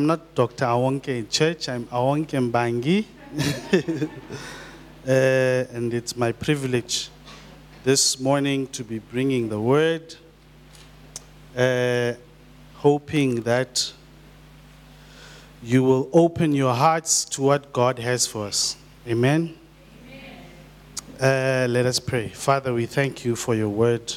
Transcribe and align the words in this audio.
I'm 0.00 0.06
not 0.06 0.34
Dr. 0.34 0.64
Awonke 0.64 1.08
in 1.08 1.28
church, 1.28 1.68
I'm 1.68 1.84
Awonke 1.84 2.50
Mbangi. 2.50 3.04
uh, 5.06 5.76
and 5.76 5.92
it's 5.92 6.16
my 6.16 6.32
privilege 6.32 7.10
this 7.84 8.18
morning 8.18 8.66
to 8.68 8.82
be 8.82 8.98
bringing 8.98 9.50
the 9.50 9.60
word, 9.60 10.14
uh, 11.54 12.14
hoping 12.76 13.42
that 13.42 13.92
you 15.62 15.84
will 15.84 16.08
open 16.14 16.54
your 16.54 16.72
hearts 16.72 17.26
to 17.26 17.42
what 17.42 17.70
God 17.70 17.98
has 17.98 18.26
for 18.26 18.46
us. 18.46 18.78
Amen. 19.06 19.54
Uh, 21.20 21.66
let 21.68 21.84
us 21.84 22.00
pray. 22.00 22.28
Father, 22.28 22.72
we 22.72 22.86
thank 22.86 23.26
you 23.26 23.36
for 23.36 23.54
your 23.54 23.68
word. 23.68 24.14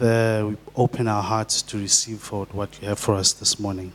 Uh, 0.00 0.46
we 0.48 0.56
open 0.74 1.06
our 1.06 1.22
hearts 1.22 1.62
to 1.62 1.78
receive 1.78 2.18
for 2.18 2.46
what 2.46 2.82
you 2.82 2.88
have 2.88 2.98
for 2.98 3.14
us 3.14 3.32
this 3.32 3.60
morning. 3.60 3.92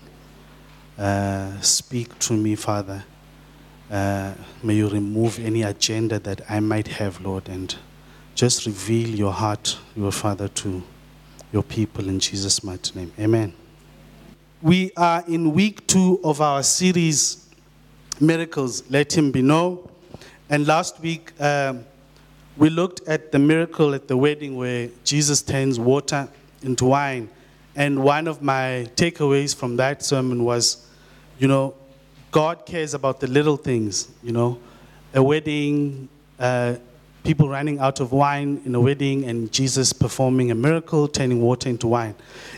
Uh, 0.98 1.60
speak 1.60 2.18
to 2.20 2.34
me, 2.34 2.56
Father. 2.56 3.04
Uh, 3.92 4.34
may 4.64 4.76
you 4.76 4.88
remove 4.88 5.40
any 5.40 5.62
agenda 5.62 6.20
that 6.20 6.42
I 6.50 6.60
might 6.60 6.88
have, 6.88 7.20
Lord, 7.22 7.50
and 7.50 7.76
just 8.34 8.66
reveal 8.66 9.10
your 9.10 9.34
heart, 9.34 9.78
your 9.96 10.12
Father, 10.12 10.48
to 10.48 10.82
your 11.52 11.64
people 11.64 12.08
in 12.08 12.20
Jesus' 12.20 12.64
mighty 12.64 12.98
name. 12.98 13.12
Amen. 13.20 13.54
We 14.62 14.92
are 14.96 15.24
in 15.28 15.54
week 15.54 15.86
two 15.86 16.20
of 16.24 16.42
our 16.42 16.64
series, 16.64 17.46
Miracles, 18.20 18.90
Let 18.90 19.16
Him 19.18 19.32
Be 19.32 19.42
Known. 19.42 19.88
And 20.50 20.66
last 20.66 21.00
week, 21.02 21.34
um, 21.42 21.86
we 22.56 22.70
looked 22.70 23.06
at 23.08 23.34
the 23.34 23.40
miracle 23.40 23.94
at 23.94 24.08
the 24.08 24.16
wedding 24.16 24.56
where 24.56 24.90
Jesus 25.04 25.42
turns 25.42 25.78
water 25.78 26.30
into 26.64 26.86
wine. 26.86 27.30
And 27.76 28.02
one 28.02 28.28
of 28.28 28.42
my 28.42 28.88
takeaways 28.96 29.54
from 29.54 29.76
that 29.76 30.02
sermon 30.02 30.46
was, 30.46 30.85
you 31.38 31.48
know, 31.48 31.74
God 32.32 32.66
cares 32.66 32.94
about 32.94 33.20
the 33.20 33.28
little 33.28 33.58
things, 33.58 34.10
you 34.24 34.32
know, 34.32 34.60
a 35.14 35.24
wedding, 35.24 36.10
uh, 36.40 36.76
people 37.24 37.50
running 37.50 37.80
out 37.80 38.00
of 38.00 38.12
wine 38.12 38.62
in 38.66 38.76
a 38.76 38.80
wedding, 38.80 39.26
and 39.26 39.52
Jesus 39.52 39.94
performing 39.94 40.52
a 40.52 40.56
miracle, 40.56 41.08
turning 41.08 41.42
water 41.42 41.70
into 41.70 41.88
wine. 41.88 42.16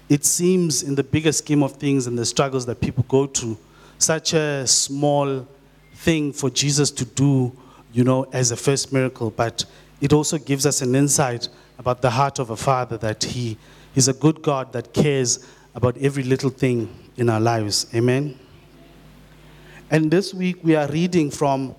It 0.10 0.26
seems, 0.26 0.84
in 0.84 0.96
the 0.96 1.04
bigger 1.04 1.32
scheme 1.32 1.64
of 1.64 1.74
things 1.74 2.08
and 2.08 2.18
the 2.18 2.26
struggles 2.26 2.66
that 2.66 2.82
people 2.82 3.06
go 3.08 3.28
through, 3.28 3.58
such 4.00 4.34
a 4.34 4.66
small 4.68 5.48
thing 5.96 6.34
for 6.34 6.50
Jesus 6.50 6.92
to 6.92 7.06
do, 7.06 7.52
you 7.94 8.04
know, 8.04 8.24
as 8.34 8.52
a 8.52 8.58
first 8.58 8.92
miracle, 8.92 9.32
but 9.32 9.66
it 10.02 10.14
also 10.14 10.38
gives 10.38 10.66
us 10.66 10.82
an 10.82 10.96
insight 10.96 11.50
about 11.80 12.02
the 12.02 12.10
heart 12.10 12.40
of 12.40 12.50
a 12.50 12.58
father 12.58 12.98
that 12.98 13.24
he 13.24 13.58
is 13.96 14.08
a 14.08 14.14
good 14.14 14.42
God 14.42 14.74
that 14.74 14.94
cares 14.94 15.46
about 15.74 15.98
every 15.98 16.24
little 16.24 16.50
thing 16.50 16.94
in 17.16 17.30
our 17.30 17.40
lives. 17.40 17.88
Amen. 17.96 18.38
And 19.90 20.12
this 20.12 20.34
week 20.34 20.58
we 20.64 20.76
are 20.76 20.90
reading 20.90 21.32
from 21.32 21.74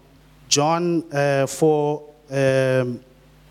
John 0.49 1.05
uh, 1.13 1.47
4, 1.47 2.03
um, 2.31 3.05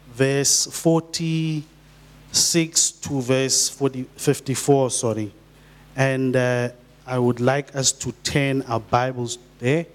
verse 0.10 0.66
46 0.66 2.92
to 2.92 3.22
verse 3.22 3.70
40, 3.70 4.08
54, 4.16 4.90
sorry. 4.90 5.32
And 5.96 6.36
uh, 6.36 6.70
I 7.06 7.20
would 7.20 7.40
like 7.40 7.76
us 7.76 7.92
to 7.92 8.12
turn 8.24 8.64
our 8.64 8.80
Bibles 8.80 9.38
there. 9.60 9.86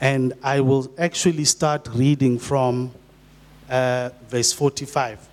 And 0.00 0.34
I 0.40 0.60
will 0.60 0.88
actually 0.98 1.44
start 1.44 1.88
reading 1.92 2.38
from 2.38 2.92
uh, 3.68 4.10
verse 4.28 4.52
45. 4.52 5.28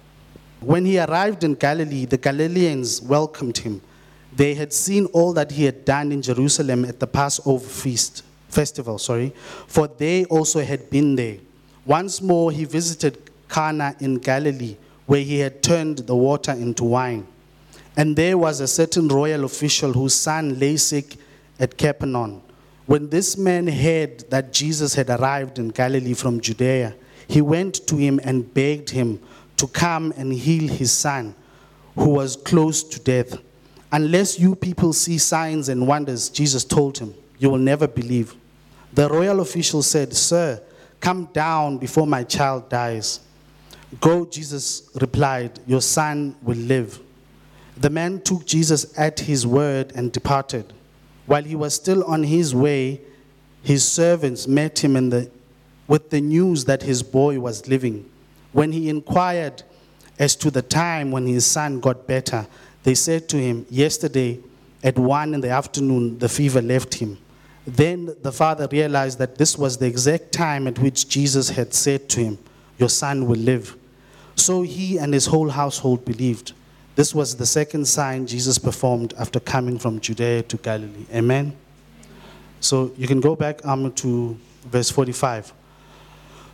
When 0.61 0.85
he 0.85 0.97
arrived 0.97 1.43
in 1.43 1.53
Galilee, 1.53 2.05
the 2.05 2.17
Galileans 2.17 3.03
welcomed 3.03 3.59
him. 3.59 3.81
They 4.35 4.55
had 4.55 4.73
seen 4.73 5.05
all 5.07 5.31
that 5.33 5.51
he 5.51 5.65
had 5.65 5.85
done 5.85 6.11
in 6.11 6.23
Jerusalem 6.23 6.85
at 6.85 6.99
the 6.99 7.05
Passover 7.05 7.67
feast 7.67 8.23
festival, 8.53 8.97
sorry, 8.97 9.33
for 9.67 9.87
they 9.87 10.25
also 10.25 10.63
had 10.63 10.89
been 10.89 11.15
there. 11.15 11.37
Once 11.85 12.21
more 12.21 12.51
he 12.51 12.65
visited 12.65 13.17
Cana 13.49 13.95
in 13.99 14.19
Galilee, 14.19 14.77
where 15.05 15.21
he 15.21 15.39
had 15.39 15.61
turned 15.61 15.99
the 15.99 16.15
water 16.15 16.51
into 16.51 16.83
wine. 16.83 17.27
And 17.97 18.15
there 18.15 18.37
was 18.37 18.59
a 18.59 18.67
certain 18.67 19.07
royal 19.07 19.43
official 19.43 19.93
whose 19.93 20.13
son 20.13 20.57
lay 20.57 20.77
sick 20.77 21.17
at 21.59 21.77
Capernaum. 21.77 22.41
When 22.85 23.09
this 23.09 23.37
man 23.37 23.67
heard 23.67 24.29
that 24.29 24.51
Jesus 24.51 24.95
had 24.95 25.09
arrived 25.09 25.59
in 25.59 25.69
Galilee 25.69 26.13
from 26.13 26.41
Judea, 26.41 26.95
he 27.27 27.41
went 27.41 27.87
to 27.87 27.95
him 27.95 28.19
and 28.23 28.53
begged 28.53 28.89
him 28.89 29.19
to 29.57 29.67
come 29.67 30.13
and 30.17 30.33
heal 30.33 30.67
his 30.67 30.91
son, 30.91 31.35
who 31.95 32.09
was 32.09 32.35
close 32.35 32.83
to 32.83 32.99
death. 32.99 33.37
Unless 33.91 34.39
you 34.39 34.55
people 34.55 34.91
see 34.91 35.17
signs 35.17 35.69
and 35.69 35.87
wonders, 35.87 36.29
Jesus 36.29 36.65
told 36.65 36.97
him, 36.97 37.13
you 37.37 37.49
will 37.49 37.59
never 37.59 37.87
believe. 37.87 38.35
The 38.93 39.09
royal 39.09 39.39
official 39.39 39.81
said, 39.81 40.13
Sir, 40.13 40.61
come 40.99 41.25
down 41.33 41.79
before 41.79 42.05
my 42.05 42.23
child 42.23 42.69
dies. 42.69 43.21
Go, 43.99 44.25
Jesus 44.25 44.89
replied, 45.01 45.59
Your 45.65 45.81
son 45.81 46.35
will 46.41 46.57
live. 46.57 46.99
The 47.75 47.89
man 47.89 48.21
took 48.21 48.45
Jesus 48.45 48.97
at 48.97 49.21
his 49.21 49.47
word 49.47 49.91
and 49.95 50.11
departed. 50.11 50.73
While 51.25 51.43
he 51.43 51.55
was 51.55 51.73
still 51.73 52.03
on 52.03 52.23
his 52.23 52.53
way, 52.53 53.01
his 53.63 53.87
servants 53.87 54.47
met 54.47 54.83
him 54.83 55.09
the, 55.09 55.31
with 55.87 56.09
the 56.09 56.21
news 56.21 56.65
that 56.65 56.83
his 56.83 57.01
boy 57.01 57.39
was 57.39 57.67
living. 57.67 58.09
When 58.51 58.71
he 58.71 58.89
inquired 58.89 59.63
as 60.19 60.35
to 60.37 60.51
the 60.51 60.61
time 60.61 61.11
when 61.11 61.25
his 61.25 61.45
son 61.45 61.79
got 61.79 62.05
better, 62.05 62.45
they 62.83 62.93
said 62.93 63.27
to 63.29 63.37
him, 63.37 63.65
Yesterday 63.69 64.39
at 64.83 64.99
one 64.99 65.33
in 65.33 65.41
the 65.41 65.49
afternoon, 65.49 66.19
the 66.19 66.29
fever 66.29 66.61
left 66.61 66.95
him. 66.95 67.17
Then 67.65 68.15
the 68.21 68.31
father 68.31 68.67
realized 68.71 69.19
that 69.19 69.37
this 69.37 69.57
was 69.57 69.77
the 69.77 69.85
exact 69.85 70.31
time 70.31 70.67
at 70.67 70.79
which 70.79 71.07
Jesus 71.07 71.49
had 71.49 71.73
said 71.73 72.09
to 72.09 72.19
him, 72.19 72.37
Your 72.77 72.89
son 72.89 73.27
will 73.27 73.39
live. 73.39 73.77
So 74.35 74.63
he 74.63 74.97
and 74.97 75.13
his 75.13 75.27
whole 75.27 75.49
household 75.49 76.03
believed. 76.03 76.53
This 76.95 77.15
was 77.15 77.35
the 77.35 77.45
second 77.45 77.87
sign 77.87 78.27
Jesus 78.27 78.57
performed 78.57 79.13
after 79.17 79.39
coming 79.39 79.79
from 79.79 79.99
Judea 79.99 80.43
to 80.43 80.57
Galilee. 80.57 81.05
Amen. 81.13 81.55
So 82.59 82.91
you 82.97 83.07
can 83.07 83.19
go 83.19 83.35
back 83.35 83.65
um, 83.65 83.91
to 83.93 84.37
verse 84.65 84.89
45. 84.89 85.53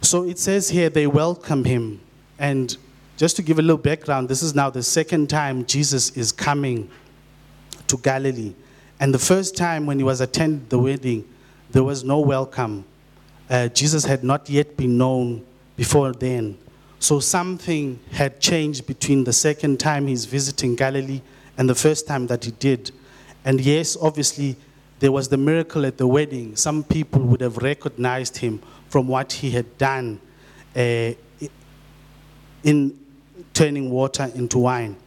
So 0.01 0.23
it 0.23 0.39
says 0.39 0.69
here 0.69 0.89
they 0.89 1.07
welcome 1.07 1.65
him. 1.65 1.99
And 2.37 2.75
just 3.17 3.35
to 3.35 3.41
give 3.41 3.59
a 3.59 3.61
little 3.61 3.77
background, 3.77 4.29
this 4.29 4.41
is 4.41 4.55
now 4.55 4.69
the 4.69 4.83
second 4.83 5.29
time 5.29 5.65
Jesus 5.65 6.11
is 6.11 6.31
coming 6.31 6.89
to 7.87 7.97
Galilee. 7.97 8.53
And 8.99 9.13
the 9.13 9.19
first 9.19 9.55
time 9.55 9.85
when 9.85 9.97
he 9.97 10.03
was 10.03 10.21
attending 10.21 10.65
the 10.69 10.79
wedding, 10.79 11.27
there 11.71 11.83
was 11.83 12.03
no 12.03 12.19
welcome. 12.19 12.85
Uh, 13.49 13.67
Jesus 13.69 14.05
had 14.05 14.23
not 14.23 14.49
yet 14.49 14.75
been 14.75 14.97
known 14.97 15.45
before 15.75 16.11
then. 16.11 16.57
So 16.99 17.19
something 17.19 17.99
had 18.11 18.41
changed 18.41 18.85
between 18.85 19.23
the 19.23 19.33
second 19.33 19.79
time 19.79 20.07
he's 20.07 20.25
visiting 20.25 20.75
Galilee 20.75 21.21
and 21.57 21.69
the 21.69 21.75
first 21.75 22.07
time 22.07 22.27
that 22.27 22.43
he 22.43 22.51
did. 22.51 22.91
And 23.45 23.61
yes, 23.61 23.95
obviously, 23.99 24.57
there 24.99 25.11
was 25.11 25.29
the 25.29 25.37
miracle 25.37 25.85
at 25.85 25.97
the 25.97 26.05
wedding. 26.05 26.57
Some 26.57 26.83
people 26.83 27.21
would 27.21 27.39
have 27.39 27.57
recognized 27.57 28.37
him 28.37 28.61
from 28.89 29.07
what 29.07 29.31
he 29.31 29.51
had 29.51 29.77
done 29.77 30.19
uh, 30.75 31.11
in 32.63 32.99
turning 33.53 33.89
water 33.89 34.29
into 34.35 34.59
wine. 34.59 34.97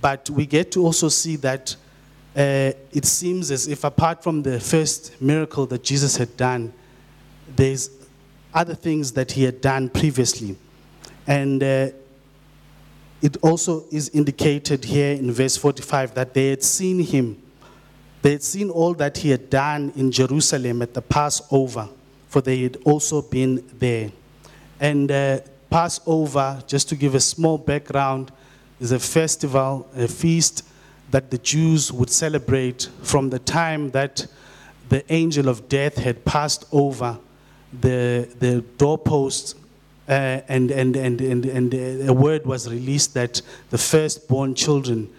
But 0.00 0.30
we 0.30 0.46
get 0.46 0.70
to 0.72 0.84
also 0.84 1.08
see 1.08 1.36
that 1.36 1.74
uh, 2.34 2.72
it 2.92 3.04
seems 3.04 3.50
as 3.50 3.68
if, 3.68 3.84
apart 3.84 4.22
from 4.22 4.42
the 4.42 4.58
first 4.58 5.20
miracle 5.20 5.66
that 5.66 5.82
Jesus 5.82 6.16
had 6.16 6.34
done, 6.36 6.72
there's 7.54 7.90
other 8.54 8.74
things 8.74 9.12
that 9.12 9.32
he 9.32 9.44
had 9.44 9.60
done 9.60 9.88
previously. 9.90 10.56
And 11.26 11.62
uh, 11.62 11.88
it 13.20 13.36
also 13.42 13.84
is 13.90 14.08
indicated 14.10 14.84
here 14.84 15.14
in 15.14 15.30
verse 15.30 15.56
45 15.56 16.14
that 16.14 16.34
they 16.34 16.50
had 16.50 16.62
seen 16.62 17.00
him. 17.00 17.40
They 18.22 18.32
had 18.32 18.42
seen 18.42 18.70
all 18.70 18.94
that 18.94 19.18
he 19.18 19.30
had 19.30 19.50
done 19.50 19.92
in 19.94 20.10
Jerusalem 20.10 20.80
at 20.80 20.94
the 20.94 21.02
Passover, 21.02 21.88
for 22.28 22.40
they 22.40 22.62
had 22.62 22.78
also 22.84 23.20
been 23.20 23.64
there. 23.78 24.10
And 24.80 25.10
uh, 25.10 25.40
Passover, 25.68 26.62
just 26.66 26.88
to 26.88 26.96
give 26.96 27.14
a 27.14 27.20
small 27.20 27.58
background, 27.58 28.32
is 28.80 28.90
a 28.90 28.98
festival, 28.98 29.88
a 29.94 30.08
feast 30.08 30.64
that 31.12 31.30
the 31.30 31.38
Jews 31.38 31.92
would 31.92 32.10
celebrate 32.10 32.88
from 33.02 33.30
the 33.30 33.38
time 33.38 33.90
that 33.90 34.26
the 34.88 35.10
angel 35.12 35.48
of 35.48 35.68
death 35.68 35.96
had 35.96 36.24
passed 36.24 36.64
over 36.72 37.18
the, 37.80 38.28
the 38.38 38.62
doorposts 38.78 39.54
uh, 40.08 40.40
and, 40.48 40.70
and, 40.70 40.96
and, 40.96 41.20
and, 41.20 41.44
and 41.46 42.08
a 42.08 42.12
word 42.12 42.44
was 42.44 42.68
released 42.68 43.14
that 43.14 43.40
the 43.70 43.78
firstborn 43.78 44.54
children 44.54 45.10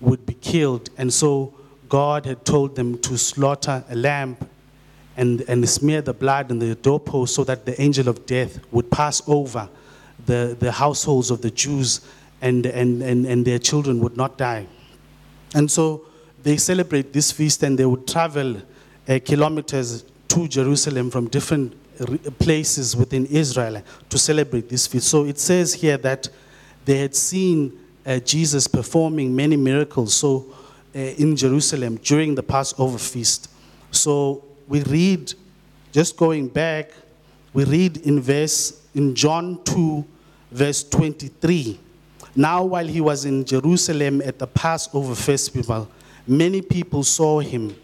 would 0.00 0.24
be 0.24 0.34
killed. 0.34 0.90
And 0.96 1.12
so 1.12 1.54
God 1.88 2.26
had 2.26 2.44
told 2.44 2.76
them 2.76 2.98
to 2.98 3.18
slaughter 3.18 3.82
a 3.88 3.96
lamb 3.96 4.36
and, 5.16 5.40
and 5.48 5.68
smear 5.68 6.02
the 6.02 6.14
blood 6.14 6.50
on 6.50 6.58
the 6.58 6.74
doorpost 6.74 7.34
so 7.34 7.42
that 7.44 7.66
the 7.66 7.80
angel 7.80 8.08
of 8.08 8.26
death 8.26 8.60
would 8.70 8.90
pass 8.90 9.22
over 9.26 9.68
the, 10.26 10.56
the 10.60 10.72
households 10.72 11.30
of 11.30 11.40
the 11.40 11.50
Jews 11.50 12.02
and, 12.40 12.66
and, 12.66 13.02
and, 13.02 13.26
and 13.26 13.44
their 13.44 13.58
children 13.58 13.98
would 14.00 14.16
not 14.16 14.38
die. 14.38 14.66
And 15.54 15.70
so 15.70 16.06
they 16.42 16.56
celebrate 16.56 17.12
this 17.12 17.32
feast 17.32 17.62
and 17.62 17.78
they 17.78 17.86
would 17.86 18.06
travel 18.06 18.56
uh, 19.08 19.18
kilometers 19.24 20.04
to 20.28 20.48
Jerusalem 20.48 21.10
from 21.10 21.28
different 21.28 21.74
places 22.38 22.96
within 22.96 23.26
Israel 23.26 23.82
to 24.08 24.18
celebrate 24.18 24.68
this 24.68 24.86
feast. 24.86 25.08
So 25.08 25.24
it 25.24 25.38
says 25.38 25.74
here 25.74 25.96
that 25.98 26.28
they 26.84 26.98
had 26.98 27.14
seen 27.14 27.78
uh, 28.06 28.18
Jesus 28.20 28.66
performing 28.66 29.34
many 29.34 29.56
miracles 29.56 30.14
so 30.14 30.46
uh, 30.94 30.98
in 30.98 31.36
Jerusalem 31.36 31.96
during 31.96 32.34
the 32.34 32.42
Passover 32.42 32.98
feast. 32.98 33.50
So 33.90 34.44
we 34.68 34.82
read, 34.82 35.34
just 35.92 36.16
going 36.16 36.48
back, 36.48 36.90
we 37.52 37.64
read 37.64 37.98
in 37.98 38.20
verse 38.20 38.86
in 38.94 39.14
John 39.14 39.62
2, 39.64 40.04
verse 40.52 40.84
23. 40.84 41.78
Now, 42.38 42.62
while 42.62 42.86
he 42.86 43.00
was 43.00 43.24
in 43.24 43.44
Jerusalem 43.44 44.22
at 44.22 44.38
the 44.38 44.46
Passover 44.46 45.16
festival, 45.16 45.88
many 46.24 46.62
people 46.62 47.02
saw 47.02 47.40
him. 47.40 47.74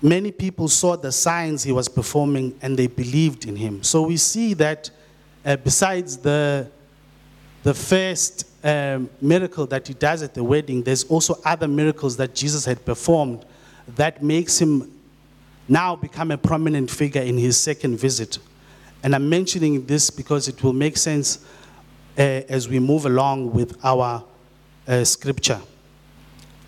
Many 0.00 0.32
people 0.32 0.68
saw 0.68 0.96
the 0.96 1.12
signs 1.12 1.62
he 1.62 1.70
was 1.70 1.86
performing 1.86 2.58
and 2.62 2.78
they 2.78 2.86
believed 2.86 3.44
in 3.44 3.54
him. 3.54 3.82
So 3.82 4.04
we 4.04 4.16
see 4.16 4.54
that 4.54 4.88
uh, 5.44 5.56
besides 5.56 6.16
the, 6.16 6.66
the 7.62 7.74
first 7.74 8.46
um, 8.64 9.10
miracle 9.20 9.66
that 9.66 9.86
he 9.86 9.92
does 9.92 10.22
at 10.22 10.32
the 10.32 10.42
wedding, 10.42 10.82
there's 10.82 11.04
also 11.04 11.38
other 11.44 11.68
miracles 11.68 12.16
that 12.16 12.34
Jesus 12.34 12.64
had 12.64 12.82
performed 12.86 13.44
that 13.96 14.22
makes 14.22 14.58
him 14.58 14.90
now 15.68 15.94
become 15.94 16.30
a 16.30 16.38
prominent 16.38 16.90
figure 16.90 17.20
in 17.20 17.36
his 17.36 17.60
second 17.60 17.98
visit. 17.98 18.38
And 19.02 19.14
I'm 19.14 19.28
mentioning 19.28 19.84
this 19.84 20.08
because 20.08 20.48
it 20.48 20.62
will 20.62 20.72
make 20.72 20.96
sense 20.96 21.44
as 22.16 22.68
we 22.68 22.78
move 22.78 23.06
along 23.06 23.52
with 23.52 23.78
our 23.84 24.24
uh, 24.86 25.04
scripture. 25.04 25.60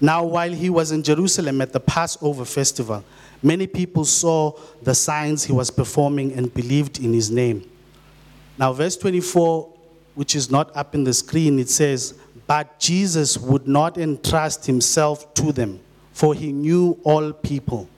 Now, 0.01 0.25
while 0.25 0.53
he 0.53 0.71
was 0.71 0.93
in 0.93 1.03
Jerusalem 1.03 1.61
at 1.61 1.73
the 1.73 1.81
Passover 1.81 2.45
festival, 2.45 3.05
many 3.43 3.67
people 3.67 4.05
saw 4.05 4.53
the 4.83 4.95
signs 4.95 5.45
he 5.45 5.53
was 5.53 5.71
performing 5.71 6.33
and 6.33 6.53
believed 6.53 6.99
in 6.99 7.13
his 7.13 7.31
name. 7.31 7.71
Now, 8.59 8.73
verse 8.73 8.97
24, 8.97 9.73
which 10.15 10.37
is 10.37 10.51
not 10.51 10.75
up 10.77 10.95
in 10.95 11.05
the 11.05 11.15
screen, 11.15 11.59
it 11.59 11.71
says, 11.71 12.15
But 12.47 12.79
Jesus 12.79 13.39
would 13.39 13.67
not 13.67 13.99
entrust 13.99 14.67
himself 14.67 15.33
to 15.35 15.53
them, 15.53 15.81
for 16.13 16.35
he 16.35 16.53
knew 16.53 16.99
all 17.05 17.33
people. 17.33 17.89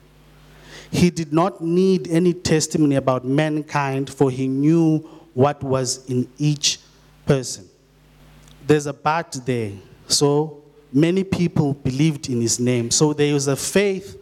He 0.89 1.09
did 1.09 1.33
not 1.33 1.61
need 1.61 2.07
any 2.07 2.33
testimony 2.33 2.95
about 2.95 3.25
mankind, 3.25 4.09
for 4.09 4.31
he 4.31 4.47
knew 4.47 4.99
what 5.33 5.61
was 5.61 6.09
in 6.09 6.27
each 6.37 6.79
person. 7.27 7.67
There's 8.65 8.85
a 8.85 8.93
but 8.93 9.39
there. 9.45 9.73
So 10.07 10.63
many 10.91 11.23
people 11.23 11.73
believed 11.73 12.29
in 12.29 12.41
his 12.41 12.59
name. 12.59 12.89
So 12.91 13.13
there 13.13 13.33
was 13.33 13.47
a 13.47 13.55
faith 13.55 14.21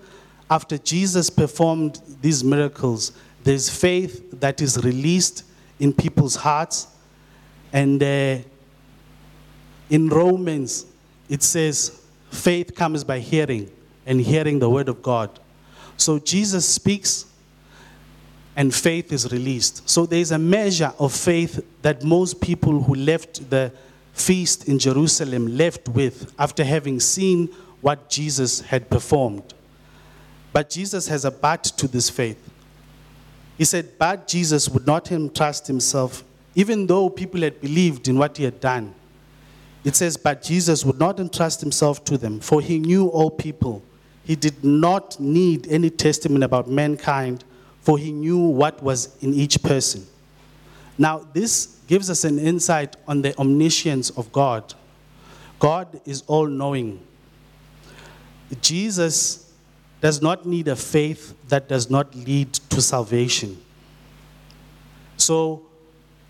after 0.50 0.78
Jesus 0.78 1.30
performed 1.30 2.02
these 2.22 2.44
miracles. 2.44 3.12
There's 3.44 3.70
faith 3.70 4.40
that 4.40 4.62
is 4.62 4.84
released 4.84 5.44
in 5.80 5.94
people's 5.94 6.36
hearts. 6.36 6.88
And 7.72 8.02
uh, 8.02 8.38
in 9.90 10.10
Romans, 10.10 10.86
it 11.30 11.44
says, 11.44 12.02
faith 12.32 12.76
comes 12.76 13.04
by 13.04 13.20
hearing, 13.20 13.70
and 14.06 14.22
hearing 14.22 14.60
the 14.60 14.70
word 14.70 14.90
of 14.90 15.02
God. 15.02 15.40
So 15.98 16.20
Jesus 16.20 16.68
speaks, 16.68 17.26
and 18.56 18.74
faith 18.74 19.12
is 19.12 19.32
released. 19.32 19.88
So 19.90 20.06
there's 20.06 20.32
a 20.32 20.40
measure 20.40 20.94
of 20.98 21.14
faith 21.14 21.66
that 21.82 22.04
most 22.04 22.40
people 22.40 22.82
who 22.82 22.96
left 22.96 23.50
the 23.50 23.72
feast 24.14 24.68
in 24.70 24.80
Jerusalem 24.80 25.58
left 25.58 25.90
with 25.90 26.34
after 26.40 26.64
having 26.64 27.00
seen 27.00 27.48
what 27.82 28.10
Jesus 28.10 28.62
had 28.62 28.90
performed. 28.90 29.54
But 30.54 30.70
Jesus 30.70 31.08
has 31.10 31.26
a 31.26 31.32
but 31.32 31.64
to 31.64 31.88
this 31.88 32.10
faith. 32.10 32.38
He 33.58 33.66
said, 33.66 33.98
But 33.98 34.28
Jesus 34.28 34.70
would 34.70 34.88
not 34.88 35.12
entrust 35.12 35.68
himself, 35.68 36.24
even 36.56 36.88
though 36.88 37.10
people 37.10 37.42
had 37.42 37.60
believed 37.60 38.08
in 38.08 38.18
what 38.18 38.38
he 38.38 38.46
had 38.46 38.60
done. 38.60 38.94
It 39.84 39.96
says, 39.96 40.18
But 40.18 40.42
Jesus 40.42 40.84
would 40.86 40.98
not 40.98 41.20
entrust 41.20 41.62
himself 41.62 42.04
to 42.06 42.18
them, 42.18 42.40
for 42.40 42.62
he 42.62 42.80
knew 42.80 43.08
all 43.08 43.30
people. 43.30 43.84
He 44.24 44.36
did 44.36 44.64
not 44.64 45.20
need 45.20 45.68
any 45.68 45.90
testimony 45.90 46.44
about 46.44 46.70
mankind, 46.70 47.44
for 47.86 48.00
he 48.00 48.12
knew 48.12 48.40
what 48.40 48.82
was 48.82 49.16
in 49.22 49.32
each 49.32 49.62
person. 49.62 50.04
Now, 50.98 51.20
this 51.34 51.78
gives 51.86 52.10
us 52.10 52.24
an 52.24 52.40
insight 52.40 52.96
on 53.08 53.22
the 53.22 53.38
omniscience 53.38 54.10
of 54.10 54.32
God. 54.32 54.74
God 55.60 56.02
is 56.04 56.24
all 56.26 56.48
knowing. 56.48 57.00
Jesus 58.60 59.54
does 60.02 60.20
not 60.20 60.48
need 60.48 60.68
a 60.68 60.76
faith 60.76 61.36
that 61.48 61.70
does 61.70 61.88
not 61.88 62.16
lead 62.16 62.54
to 62.54 62.82
salvation. 62.82 63.56
So, 65.18 65.62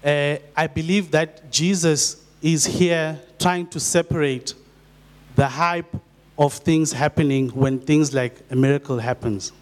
uh, 0.04 0.36
I 0.58 0.68
believe 0.68 1.10
that 1.12 1.50
Jesus 1.54 2.22
is 2.42 2.66
here 2.66 3.18
trying 3.40 3.68
to 3.68 3.80
separate 3.80 4.54
the 5.38 5.48
hype 5.48 5.96
of 6.38 6.52
things 6.52 6.92
happening 6.92 7.48
when 7.50 7.80
things 7.80 8.14
like 8.14 8.42
a 8.52 8.58
miracle 8.58 9.00
happens. 9.00 9.54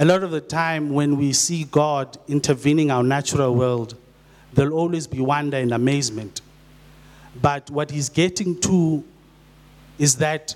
A 0.00 0.04
lot 0.04 0.22
of 0.22 0.30
the 0.30 0.40
time, 0.40 0.90
when 0.90 1.16
we 1.16 1.32
see 1.32 1.64
God 1.64 2.18
intervening 2.28 2.90
our 2.90 3.02
natural 3.02 3.54
world, 3.54 3.96
there'll 4.52 4.74
always 4.74 5.06
be 5.06 5.20
wonder 5.20 5.56
and 5.56 5.72
amazement. 5.72 6.40
But 7.42 7.68
what 7.70 7.90
he's 7.90 8.08
getting 8.08 8.60
to 8.60 9.02
is 9.98 10.16
that 10.16 10.54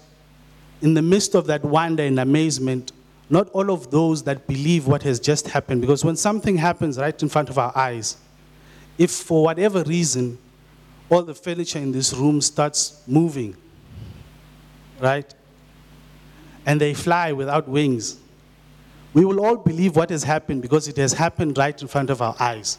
in 0.81 0.95
the 0.95 1.03
midst 1.03 1.35
of 1.35 1.47
that 1.47 1.65
wonder 1.65 2.05
and 2.05 2.21
amazement, 2.21 2.93
not 3.31 3.49
all 3.51 3.71
of 3.71 3.91
those 3.91 4.23
that 4.25 4.47
believe 4.47 4.87
what 4.87 5.03
has 5.03 5.19
just 5.19 5.49
happened, 5.49 5.81
because 5.81 6.05
when 6.05 6.17
something 6.17 6.57
happens 6.57 6.99
right 6.99 7.21
in 7.21 7.29
front 7.29 7.51
of 7.51 7.59
our 7.59 7.77
eyes, 7.77 8.17
if 8.99 9.11
for 9.11 9.43
whatever 9.43 9.83
reason 9.85 10.39
all 11.09 11.23
the 11.23 11.35
furniture 11.35 11.79
in 11.79 11.91
this 11.93 12.13
room 12.15 12.41
starts 12.41 13.03
moving, 13.07 13.57
right? 15.01 15.35
And 16.65 16.81
they 16.81 16.95
fly 16.95 17.33
without 17.33 17.67
wings, 17.69 18.19
we 19.15 19.25
will 19.25 19.45
all 19.45 19.57
believe 19.57 19.97
what 19.97 20.11
has 20.11 20.23
happened 20.23 20.63
because 20.63 20.89
it 20.89 20.97
has 20.97 21.13
happened 21.13 21.59
right 21.59 21.81
in 21.81 21.89
front 21.89 22.11
of 22.11 22.23
our 22.23 22.35
eyes. 22.41 22.79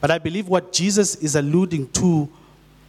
But 0.00 0.10
I 0.10 0.18
believe 0.18 0.48
what 0.48 0.72
Jesus 0.72 1.14
is 1.16 1.36
alluding 1.36 1.90
to 1.90 2.28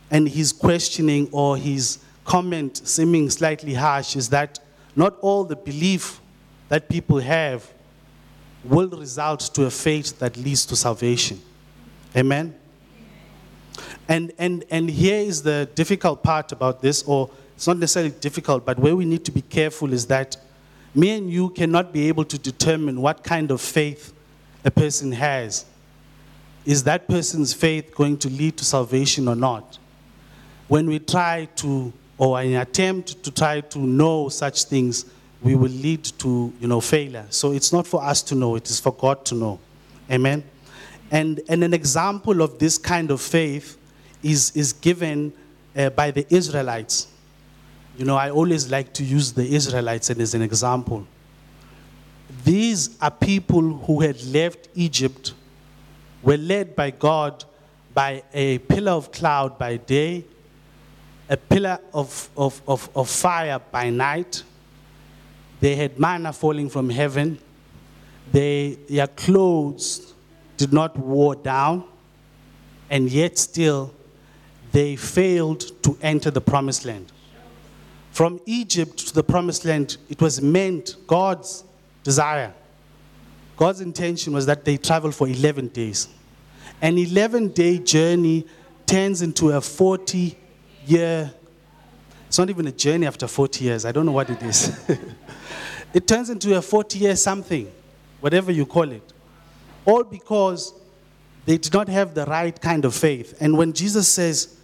and 0.09 0.27
his 0.27 0.51
questioning 0.51 1.29
or 1.31 1.57
his 1.57 1.99
comment 2.25 2.81
seeming 2.83 3.29
slightly 3.29 3.73
harsh 3.73 4.15
is 4.15 4.29
that 4.29 4.59
not 4.95 5.17
all 5.21 5.43
the 5.43 5.55
belief 5.55 6.19
that 6.69 6.89
people 6.89 7.19
have 7.19 7.69
will 8.63 8.89
result 8.89 9.41
to 9.53 9.65
a 9.65 9.71
faith 9.71 10.19
that 10.19 10.37
leads 10.37 10.65
to 10.67 10.75
salvation. 10.75 11.41
Amen? 12.15 12.55
And, 14.07 14.31
and, 14.37 14.63
and 14.69 14.89
here 14.89 15.19
is 15.19 15.41
the 15.43 15.69
difficult 15.75 16.21
part 16.23 16.51
about 16.51 16.81
this, 16.81 17.03
or 17.03 17.29
it's 17.55 17.67
not 17.67 17.77
necessarily 17.77 18.11
difficult, 18.11 18.65
but 18.65 18.77
where 18.77 18.95
we 18.95 19.05
need 19.05 19.23
to 19.25 19.31
be 19.31 19.41
careful 19.41 19.93
is 19.93 20.05
that 20.07 20.37
me 20.93 21.11
and 21.11 21.29
you 21.29 21.49
cannot 21.49 21.93
be 21.93 22.07
able 22.07 22.25
to 22.25 22.37
determine 22.37 23.01
what 23.01 23.23
kind 23.23 23.51
of 23.51 23.61
faith 23.61 24.13
a 24.65 24.71
person 24.71 25.11
has. 25.11 25.65
Is 26.65 26.83
that 26.83 27.07
person's 27.07 27.53
faith 27.53 27.95
going 27.95 28.17
to 28.17 28.29
lead 28.29 28.57
to 28.57 28.65
salvation 28.65 29.27
or 29.27 29.35
not? 29.35 29.77
When 30.67 30.87
we 30.87 30.99
try 30.99 31.47
to, 31.57 31.91
or 32.17 32.39
an 32.39 32.53
attempt 32.55 33.23
to 33.23 33.31
try 33.31 33.61
to 33.61 33.79
know 33.79 34.29
such 34.29 34.65
things, 34.65 35.05
we 35.41 35.55
will 35.55 35.71
lead 35.71 36.03
to 36.03 36.53
you 36.59 36.67
know, 36.67 36.81
failure. 36.81 37.25
So 37.29 37.51
it's 37.51 37.73
not 37.73 37.87
for 37.87 38.03
us 38.03 38.21
to 38.23 38.35
know, 38.35 38.55
it 38.55 38.69
is 38.69 38.79
for 38.79 38.93
God 38.93 39.25
to 39.25 39.35
know. 39.35 39.59
Amen? 40.09 40.43
And, 41.09 41.41
and 41.49 41.63
an 41.63 41.73
example 41.73 42.41
of 42.41 42.59
this 42.59 42.77
kind 42.77 43.11
of 43.11 43.21
faith 43.21 43.77
is, 44.21 44.55
is 44.55 44.73
given 44.73 45.33
uh, 45.75 45.89
by 45.89 46.11
the 46.11 46.25
Israelites. 46.33 47.07
You 47.97 48.05
know, 48.05 48.15
I 48.15 48.31
always 48.31 48.71
like 48.71 48.93
to 48.93 49.03
use 49.03 49.33
the 49.33 49.45
Israelites 49.45 50.09
as 50.09 50.33
an 50.33 50.41
example. 50.41 51.05
These 52.43 52.97
are 53.01 53.11
people 53.11 53.61
who 53.61 54.01
had 54.01 54.23
left 54.25 54.69
Egypt, 54.75 55.33
were 56.23 56.37
led 56.37 56.75
by 56.75 56.91
God 56.91 57.43
by 57.93 58.23
a 58.33 58.59
pillar 58.59 58.93
of 58.93 59.11
cloud 59.11 59.57
by 59.57 59.77
day, 59.77 60.23
a 61.29 61.37
pillar 61.37 61.79
of, 61.93 62.29
of, 62.37 62.61
of, 62.67 62.89
of 62.95 63.09
fire 63.09 63.59
by 63.71 63.89
night. 63.89 64.43
They 65.59 65.75
had 65.75 65.99
manna 65.99 66.33
falling 66.33 66.69
from 66.69 66.89
heaven. 66.89 67.39
They, 68.31 68.77
their 68.89 69.07
clothes 69.07 70.13
did 70.57 70.71
not 70.71 70.97
wear 70.97 71.35
down, 71.35 71.83
and 72.89 73.09
yet 73.09 73.37
still 73.37 73.93
they 74.71 74.95
failed 74.95 75.83
to 75.83 75.97
enter 76.01 76.31
the 76.31 76.41
promised 76.41 76.85
land. 76.85 77.11
From 78.11 78.41
Egypt 78.45 78.97
to 79.07 79.13
the 79.13 79.23
promised 79.23 79.65
land, 79.65 79.97
it 80.09 80.21
was 80.21 80.41
meant 80.41 80.95
God's 81.07 81.63
desire. 82.03 82.53
God's 83.55 83.81
intention 83.81 84.33
was 84.33 84.45
that 84.47 84.65
they 84.65 84.77
travel 84.77 85.11
for 85.11 85.27
11 85.27 85.69
days. 85.69 86.09
An 86.81 86.97
11 86.97 87.49
day 87.49 87.77
journey 87.77 88.45
turns 88.85 89.21
into 89.21 89.51
a 89.51 89.61
40 89.61 90.37
year, 90.85 91.31
it's 92.27 92.37
not 92.37 92.49
even 92.49 92.67
a 92.67 92.71
journey 92.71 93.05
after 93.05 93.27
40 93.27 93.63
years, 93.63 93.85
I 93.85 93.91
don't 93.91 94.05
know 94.05 94.11
what 94.11 94.29
it 94.29 94.41
is. 94.43 94.89
it 95.93 96.07
turns 96.07 96.29
into 96.29 96.57
a 96.57 96.61
40 96.61 96.99
year 96.99 97.15
something, 97.15 97.71
whatever 98.19 98.51
you 98.51 98.65
call 98.65 98.91
it. 98.91 99.13
All 99.85 100.03
because 100.03 100.73
they 101.45 101.57
did 101.57 101.73
not 101.73 101.87
have 101.87 102.13
the 102.13 102.25
right 102.25 102.59
kind 102.59 102.83
of 102.83 102.93
faith. 102.93 103.37
And 103.39 103.57
when 103.57 103.73
Jesus 103.73 104.07
says 104.07 104.57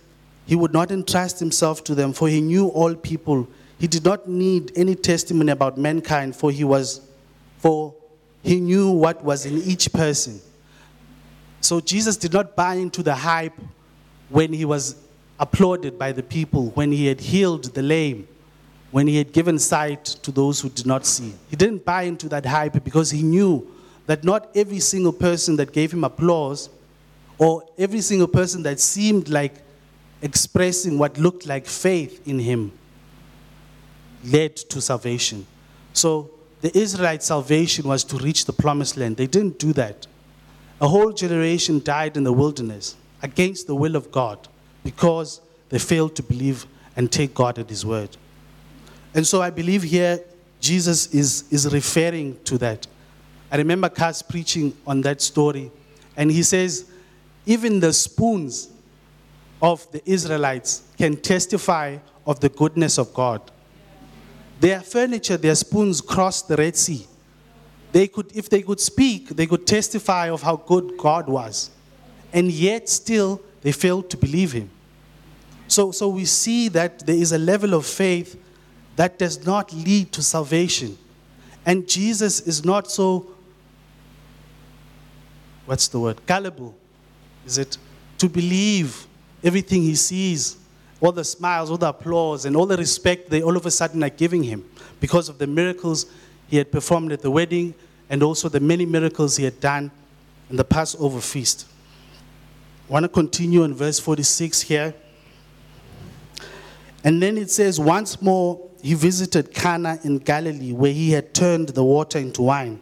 he 0.48 0.56
would 0.56 0.72
not 0.74 0.92
entrust 0.92 1.40
himself 1.40 1.84
to 1.84 1.94
them, 1.94 2.14
for 2.14 2.30
he 2.30 2.40
knew 2.40 2.70
all 2.70 2.96
people, 2.96 3.48
he 3.78 3.86
did 3.86 4.06
not 4.06 4.30
need 4.30 4.72
any 4.78 4.96
testimony 4.96 5.52
about 5.52 5.78
mankind, 5.78 6.36
for 6.36 6.52
he 6.52 6.64
was, 6.64 7.02
for 7.58 7.94
he 8.42 8.62
knew 8.62 8.90
what 8.90 9.22
was 9.24 9.46
in 9.46 9.58
each 9.58 9.92
person. 9.92 10.40
So 11.60 11.82
Jesus 11.82 12.16
did 12.16 12.32
not 12.32 12.56
buy 12.56 12.76
into 12.76 13.04
the 13.04 13.14
hype 13.14 13.60
when 14.30 14.54
he 14.54 14.64
was 14.64 14.96
applauded 15.38 16.00
by 16.00 16.14
the 16.14 16.24
people, 16.24 16.68
when 16.72 16.94
he 16.94 17.08
had 17.08 17.20
healed 17.20 17.66
the 17.76 17.82
lame, 17.82 18.26
when 18.92 19.06
he 19.06 19.18
had 19.18 19.34
given 19.34 19.60
sight 19.60 20.06
to 20.06 20.32
those 20.32 20.62
who 20.62 20.70
did 20.70 20.86
not 20.86 21.06
see. 21.06 21.34
He 21.50 21.58
didn't 21.58 21.84
buy 21.84 22.04
into 22.04 22.30
that 22.30 22.46
hype 22.46 22.82
because 22.86 23.12
he 23.12 23.22
knew 23.22 23.70
that 24.06 24.24
not 24.24 24.50
every 24.56 24.80
single 24.80 25.12
person 25.12 25.58
that 25.58 25.74
gave 25.74 25.92
him 25.92 26.06
applause 26.06 26.70
or 27.38 27.66
every 27.78 28.00
single 28.00 28.30
person 28.30 28.64
that 28.64 28.80
seemed 28.80 29.28
like 29.28 29.67
expressing 30.22 30.98
what 30.98 31.18
looked 31.18 31.46
like 31.46 31.66
faith 31.66 32.28
in 32.28 32.40
him 32.40 32.72
led 34.24 34.56
to 34.56 34.82
salvation. 34.82 35.46
So 35.94 36.30
the 36.62 36.76
Israelite 36.78 37.24
salvation 37.24 37.88
was 37.88 38.04
to 38.06 38.18
reach 38.18 38.46
the 38.46 38.54
promised 38.54 38.98
land. 38.98 39.18
They 39.18 39.28
didn't 39.28 39.60
do 39.60 39.74
that. 39.74 40.08
A 40.82 40.88
whole 40.88 41.12
generation 41.12 41.82
died 41.84 42.18
in 42.18 42.24
the 42.24 42.34
wilderness 42.34 42.96
against 43.22 43.68
the 43.68 43.76
will 43.76 43.96
of 43.96 44.12
God 44.12 44.48
because 44.84 45.42
they 45.70 45.80
failed 45.80 46.16
to 46.16 46.24
believe 46.24 46.66
and 46.96 47.12
take 47.12 47.34
God 47.34 47.60
at 47.60 47.70
His 47.70 47.86
word. 47.86 48.16
And 49.14 49.26
so 49.26 49.42
I 49.42 49.50
believe 49.50 49.84
here 49.84 50.20
Jesus 50.60 51.14
is, 51.14 51.46
is 51.52 51.72
referring 51.72 52.40
to 52.46 52.58
that. 52.60 52.88
I 53.52 53.58
remember 53.58 53.90
Cass 53.90 54.22
preaching 54.22 54.76
on 54.86 55.02
that 55.02 55.22
story, 55.22 55.72
and 56.16 56.30
he 56.30 56.44
says, 56.44 56.86
even 57.46 57.80
the 57.80 57.94
spoons 57.94 58.70
of 59.62 59.90
the 59.92 60.02
Israelites 60.10 60.84
can 60.98 61.16
testify 61.16 61.98
of 62.26 62.40
the 62.40 62.50
goodness 62.50 62.98
of 62.98 63.14
God. 63.14 63.42
Their 64.60 64.82
furniture, 64.82 65.38
their 65.38 65.56
spoons 65.56 66.02
crossed 66.02 66.48
the 66.48 66.58
Red 66.58 66.76
Sea. 66.76 67.08
They 67.92 68.08
could, 68.08 68.36
if 68.36 68.50
they 68.50 68.62
could 68.62 68.80
speak, 68.80 69.30
they 69.30 69.46
could 69.46 69.66
testify 69.66 70.30
of 70.30 70.42
how 70.42 70.58
good 70.58 70.98
God 70.98 71.28
was. 71.28 71.72
And 72.34 72.52
yet, 72.52 72.90
still, 72.90 73.42
they 73.62 73.72
failed 73.72 74.10
to 74.10 74.18
believe 74.18 74.52
Him. 74.52 74.70
So, 75.68 75.92
so 75.92 76.10
we 76.10 76.26
see 76.26 76.70
that 76.70 77.06
there 77.06 77.16
is 77.16 77.32
a 77.32 77.38
level 77.38 77.74
of 77.74 77.86
faith 77.86 78.40
that 78.96 79.20
does 79.20 79.46
not 79.46 79.72
lead 79.74 80.12
to 80.14 80.24
salvation. 80.24 80.98
And 81.66 81.88
Jesus 81.88 82.42
is 82.42 82.66
not 82.66 82.90
so, 82.90 83.28
what's 85.66 85.88
the 85.88 86.00
word, 86.00 86.26
gullible, 86.26 86.76
is 87.46 87.58
it? 87.58 87.78
To 88.20 88.30
believe 88.30 89.06
everything 89.48 89.82
he 89.82 89.96
sees 89.96 90.58
all 91.00 91.12
the 91.12 91.24
smiles, 91.24 91.72
all 91.72 91.78
the 91.78 91.90
applause, 91.90 92.46
and 92.46 92.56
all 92.56 92.66
the 92.66 92.78
respect 92.78 93.30
they 93.30 93.42
all 93.42 93.56
of 93.56 93.66
a 93.66 93.72
sudden 93.72 94.04
are 94.04 94.10
giving 94.10 94.44
him 94.44 94.66
because 95.00 95.30
of 95.30 95.38
the 95.38 95.48
miracles 95.48 96.06
he 96.48 96.58
had 96.58 96.72
performed 96.72 97.12
at 97.12 97.22
the 97.22 97.32
wedding 97.32 97.74
and 98.10 98.24
also 98.24 98.50
the 98.50 98.60
many 98.60 98.86
miracles 98.86 99.38
he 99.38 99.44
had 99.44 99.60
done 99.60 99.92
in 100.50 100.56
the 100.56 100.64
Passover 100.64 101.22
feast. 101.22 101.68
I 102.90 102.94
want 102.94 103.04
to 103.04 103.10
continue 103.10 103.64
in 103.64 103.74
verse 103.74 104.00
46 104.00 104.62
here. 104.62 104.94
And 107.04 107.22
then 107.22 107.38
it 107.38 107.52
says, 107.52 107.80
Once 107.80 108.22
more 108.22 108.70
he 108.82 108.94
visited 108.94 109.54
Cana 109.54 110.00
in 110.04 110.18
Galilee, 110.20 110.72
where 110.72 110.92
he 110.92 111.12
had 111.12 111.34
turned 111.34 111.70
the 111.70 111.84
water 111.84 112.18
into 112.18 112.42
wine. 112.44 112.80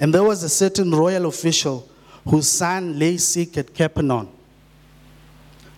And 0.00 0.12
there 0.12 0.22
was 0.22 0.42
a 0.42 0.48
certain 0.48 0.90
royal 0.90 1.26
official 1.26 1.88
whose 2.26 2.48
son 2.48 2.98
lay 2.98 3.16
sick 3.18 3.58
at 3.58 3.74
Capernaum. 3.74 4.33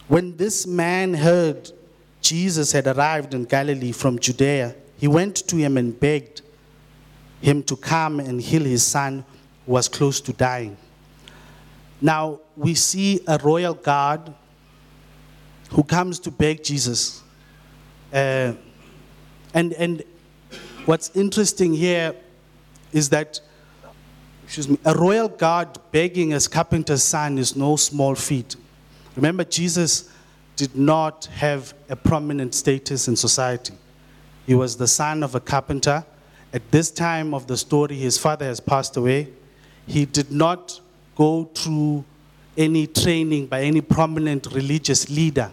When 0.08 0.36
this 0.36 0.66
man 0.66 1.14
heard 1.14 1.70
Jesus 2.20 2.72
had 2.72 2.86
arrived 2.86 3.34
in 3.34 3.44
Galilee 3.44 3.92
from 3.92 4.18
Judea, 4.18 4.74
he 4.98 5.08
went 5.08 5.36
to 5.48 5.56
him 5.56 5.76
and 5.76 5.98
begged 5.98 6.42
him 7.40 7.62
to 7.64 7.76
come 7.76 8.20
and 8.20 8.40
heal 8.40 8.64
his 8.64 8.84
son 8.84 9.24
who 9.64 9.72
was 9.72 9.88
close 9.88 10.20
to 10.22 10.32
dying. 10.32 10.76
Now, 12.00 12.40
we 12.56 12.74
see 12.74 13.20
a 13.26 13.38
royal 13.42 13.74
guard 13.74 14.32
who 15.70 15.82
comes 15.82 16.18
to 16.20 16.30
beg 16.30 16.62
Jesus. 16.62 17.22
Uh, 18.12 18.52
and, 19.54 19.72
and 19.74 20.02
what's 20.84 21.10
interesting 21.16 21.72
here 21.74 22.14
is 22.92 23.08
that, 23.10 23.40
excuse 24.44 24.68
me, 24.68 24.78
a 24.84 24.94
royal 24.94 25.28
guard 25.28 25.68
begging 25.90 26.30
his 26.30 26.46
carpenter's 26.48 27.02
son 27.02 27.38
is 27.38 27.56
no 27.56 27.76
small 27.76 28.14
feat. 28.14 28.56
Remember, 29.16 29.44
Jesus 29.44 30.10
did 30.56 30.76
not 30.76 31.26
have 31.26 31.74
a 31.88 31.96
prominent 31.96 32.54
status 32.54 33.08
in 33.08 33.16
society. 33.16 33.74
He 34.46 34.54
was 34.54 34.76
the 34.76 34.86
son 34.86 35.22
of 35.22 35.34
a 35.34 35.40
carpenter. 35.40 36.04
At 36.52 36.70
this 36.70 36.90
time 36.90 37.34
of 37.34 37.46
the 37.46 37.56
story, 37.56 37.96
his 37.96 38.16
father 38.16 38.46
has 38.46 38.60
passed 38.60 38.96
away. 38.96 39.28
He 39.86 40.04
did 40.04 40.30
not 40.30 40.80
go 41.16 41.44
through 41.54 42.04
any 42.56 42.86
training 42.86 43.46
by 43.46 43.62
any 43.62 43.80
prominent 43.80 44.46
religious 44.52 45.10
leader. 45.10 45.52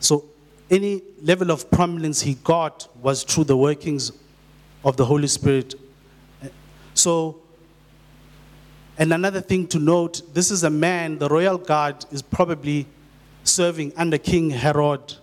So, 0.00 0.24
any 0.70 1.02
level 1.22 1.50
of 1.50 1.70
prominence 1.70 2.22
he 2.22 2.34
got 2.34 2.88
was 3.00 3.22
through 3.22 3.44
the 3.44 3.56
workings 3.56 4.12
of 4.84 4.96
the 4.96 5.04
Holy 5.04 5.28
Spirit. 5.28 5.74
So, 6.94 7.40
and 8.98 9.12
another 9.12 9.40
thing 9.40 9.66
to 9.68 9.78
note 9.78 10.22
this 10.32 10.50
is 10.50 10.62
a 10.62 10.70
man, 10.70 11.18
the 11.18 11.28
royal 11.28 11.58
guard 11.58 12.04
is 12.12 12.22
probably 12.22 12.86
serving 13.42 13.92
under 13.96 14.18
King 14.18 14.50
Herod. 14.50 15.14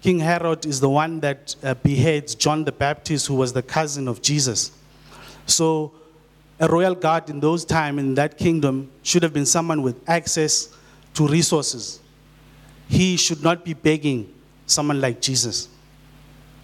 King 0.00 0.18
Herod 0.18 0.66
is 0.66 0.80
the 0.80 0.88
one 0.88 1.20
that 1.20 1.54
uh, 1.62 1.74
beheads 1.74 2.34
John 2.34 2.64
the 2.64 2.72
Baptist, 2.72 3.26
who 3.26 3.34
was 3.34 3.52
the 3.52 3.62
cousin 3.62 4.08
of 4.08 4.20
Jesus. 4.20 4.72
So, 5.46 5.92
a 6.58 6.68
royal 6.68 6.94
guard 6.94 7.30
in 7.30 7.40
those 7.40 7.64
times 7.64 8.00
in 8.00 8.14
that 8.16 8.36
kingdom 8.36 8.90
should 9.02 9.22
have 9.22 9.32
been 9.32 9.46
someone 9.46 9.82
with 9.82 9.96
access 10.08 10.68
to 11.14 11.26
resources. 11.26 12.00
He 12.88 13.16
should 13.16 13.42
not 13.42 13.64
be 13.64 13.72
begging 13.72 14.32
someone 14.66 15.00
like 15.00 15.20
Jesus. 15.20 15.68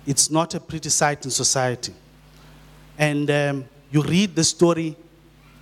It's 0.07 0.31
not 0.31 0.55
a 0.55 0.61
pretty 0.61 0.91
sight 0.91 1.25
in 1.25 1.31
society. 1.31 1.95
And 2.99 3.31
um, 3.31 3.65
you 3.91 4.03
read 4.03 4.35
the 4.35 4.45
story 4.45 4.97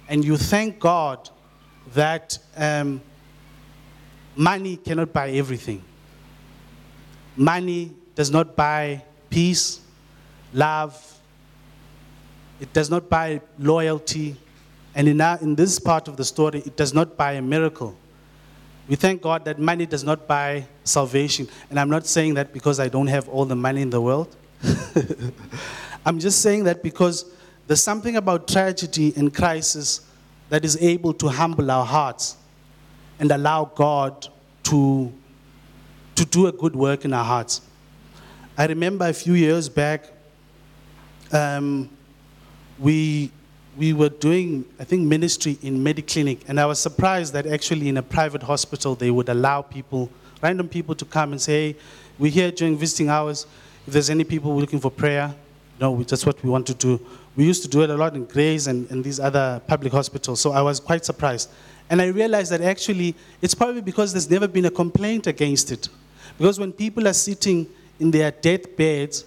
and 0.08 0.24
you 0.24 0.36
thank 0.36 0.78
God 0.78 1.30
that 1.94 2.38
um, 2.56 3.00
money 4.36 4.76
cannot 4.76 5.12
buy 5.12 5.30
everything. 5.30 5.82
Money 7.36 7.92
does 8.14 8.30
not 8.30 8.54
buy 8.54 9.02
peace, 9.30 9.80
love, 10.52 11.14
it 12.60 12.72
does 12.72 12.90
not 12.90 13.08
buy 13.08 13.40
loyalty. 13.58 14.36
And 14.94 15.08
in, 15.08 15.20
our, 15.20 15.38
in 15.40 15.54
this 15.54 15.78
part 15.78 16.06
of 16.06 16.16
the 16.16 16.24
story, 16.24 16.60
it 16.64 16.76
does 16.76 16.94
not 16.94 17.16
buy 17.16 17.32
a 17.32 17.42
miracle. 17.42 17.96
We 18.88 18.96
thank 18.96 19.22
God 19.22 19.44
that 19.46 19.58
money 19.58 19.86
does 19.86 20.04
not 20.04 20.26
buy 20.28 20.66
salvation. 20.84 21.48
And 21.70 21.80
I'm 21.80 21.90
not 21.90 22.06
saying 22.06 22.34
that 22.34 22.52
because 22.52 22.78
I 22.78 22.88
don't 22.88 23.08
have 23.08 23.28
all 23.28 23.44
the 23.44 23.56
money 23.56 23.82
in 23.82 23.90
the 23.90 24.00
world. 24.00 24.36
I'm 26.06 26.18
just 26.18 26.42
saying 26.42 26.64
that 26.64 26.82
because 26.82 27.24
there's 27.66 27.82
something 27.82 28.16
about 28.16 28.46
tragedy 28.46 29.12
and 29.16 29.34
crisis 29.34 30.02
that 30.50 30.64
is 30.64 30.76
able 30.82 31.14
to 31.14 31.28
humble 31.28 31.70
our 31.70 31.84
hearts 31.84 32.36
and 33.18 33.30
allow 33.30 33.64
God 33.74 34.28
to, 34.64 35.12
to 36.14 36.24
do 36.24 36.46
a 36.46 36.52
good 36.52 36.76
work 36.76 37.04
in 37.04 37.12
our 37.12 37.24
hearts. 37.24 37.62
I 38.56 38.66
remember 38.66 39.08
a 39.08 39.12
few 39.12 39.34
years 39.34 39.68
back, 39.68 40.04
um, 41.32 41.88
we, 42.78 43.30
we 43.76 43.92
were 43.92 44.10
doing, 44.10 44.64
I 44.78 44.84
think, 44.84 45.02
ministry 45.02 45.58
in 45.62 45.82
Mediclinic, 45.82 46.40
and 46.48 46.60
I 46.60 46.66
was 46.66 46.78
surprised 46.80 47.32
that 47.32 47.46
actually 47.46 47.88
in 47.88 47.96
a 47.96 48.02
private 48.02 48.42
hospital 48.42 48.94
they 48.94 49.10
would 49.10 49.28
allow 49.28 49.62
people, 49.62 50.10
random 50.42 50.68
people, 50.68 50.94
to 50.94 51.04
come 51.04 51.32
and 51.32 51.40
say, 51.40 51.72
hey, 51.72 51.78
we're 52.18 52.30
here 52.30 52.50
during 52.50 52.76
visiting 52.76 53.08
hours. 53.08 53.46
If 53.86 53.92
there's 53.92 54.10
any 54.10 54.24
people 54.24 54.54
looking 54.56 54.80
for 54.80 54.90
prayer, 54.90 55.34
no, 55.80 56.02
that's 56.04 56.24
what 56.24 56.42
we 56.42 56.50
want 56.50 56.66
to 56.68 56.74
do. 56.74 57.00
We 57.36 57.44
used 57.44 57.62
to 57.62 57.68
do 57.68 57.82
it 57.82 57.90
a 57.90 57.96
lot 57.96 58.14
in 58.14 58.26
Grays 58.26 58.66
and, 58.66 58.88
and 58.90 59.02
these 59.02 59.18
other 59.18 59.60
public 59.66 59.92
hospitals, 59.92 60.40
so 60.40 60.52
I 60.52 60.62
was 60.62 60.78
quite 60.78 61.04
surprised. 61.04 61.50
And 61.90 62.00
I 62.00 62.06
realized 62.06 62.52
that 62.52 62.60
actually 62.60 63.14
it's 63.42 63.54
probably 63.54 63.80
because 63.80 64.12
there's 64.12 64.30
never 64.30 64.48
been 64.48 64.64
a 64.66 64.70
complaint 64.70 65.26
against 65.26 65.72
it. 65.72 65.88
Because 66.38 66.58
when 66.58 66.72
people 66.72 67.06
are 67.06 67.12
sitting 67.12 67.66
in 68.00 68.10
their 68.10 68.30
deathbeds, 68.30 69.24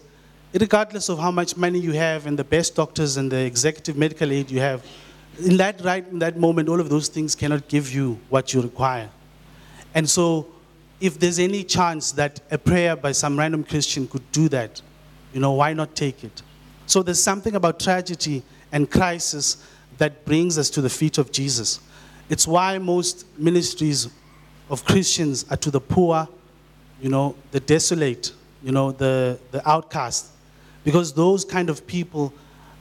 regardless 0.54 1.10
of 1.10 1.20
how 1.20 1.32
much 1.32 1.56
money 1.56 1.80
you 1.80 1.92
have 1.92 2.26
and 2.26 2.38
the 2.40 2.44
best 2.44 2.76
doctors 2.76 3.18
and 3.18 3.32
the 3.32 3.38
executive 3.38 3.96
medical 3.98 4.32
aid 4.32 4.50
you 4.50 4.60
have, 4.60 4.86
in 5.40 5.58
that 5.58 5.82
right 5.84 6.08
in 6.08 6.20
that 6.20 6.38
moment, 6.38 6.68
all 6.68 6.80
of 6.80 6.90
those 6.90 7.08
things 7.08 7.36
cannot 7.36 7.68
give 7.68 7.94
you 7.94 8.20
what 8.30 8.54
you 8.54 8.62
require. 8.62 9.10
And 9.94 10.10
so, 10.10 10.48
if 11.00 11.20
there's 11.20 11.38
any 11.38 11.64
chance 11.64 12.12
that 12.14 12.40
a 12.50 12.58
prayer 12.58 12.96
by 12.96 13.12
some 13.12 13.38
random 13.38 13.64
Christian 13.64 14.08
could 14.08 14.32
do 14.32 14.50
that, 14.50 14.82
you 15.34 15.40
know, 15.40 15.54
why 15.54 15.74
not 15.74 15.96
take 15.96 16.24
it? 16.24 16.42
So 16.88 17.04
there's 17.04 17.22
something 17.22 17.56
about 17.56 17.80
tragedy 17.80 18.42
and 18.72 18.90
crisis 18.90 19.64
that 19.98 20.26
brings 20.26 20.58
us 20.58 20.70
to 20.72 20.82
the 20.82 20.90
feet 20.90 21.18
of 21.18 21.32
Jesus. 21.32 21.82
It's 22.30 22.48
why 22.48 22.78
most 22.78 23.26
ministries 23.38 24.10
of 24.70 24.86
Christians 24.86 25.46
are 25.52 25.58
to 25.58 25.70
the 25.70 25.82
poor, 25.82 26.28
you 27.02 27.10
know, 27.10 27.36
the 27.52 27.60
desolate, 27.60 28.32
you 28.64 28.72
know, 28.72 28.92
the, 28.92 29.38
the 29.52 29.68
outcast. 29.70 30.28
Because 30.86 31.14
those 31.14 31.44
kind 31.44 31.70
of 31.70 31.86
people 31.86 32.34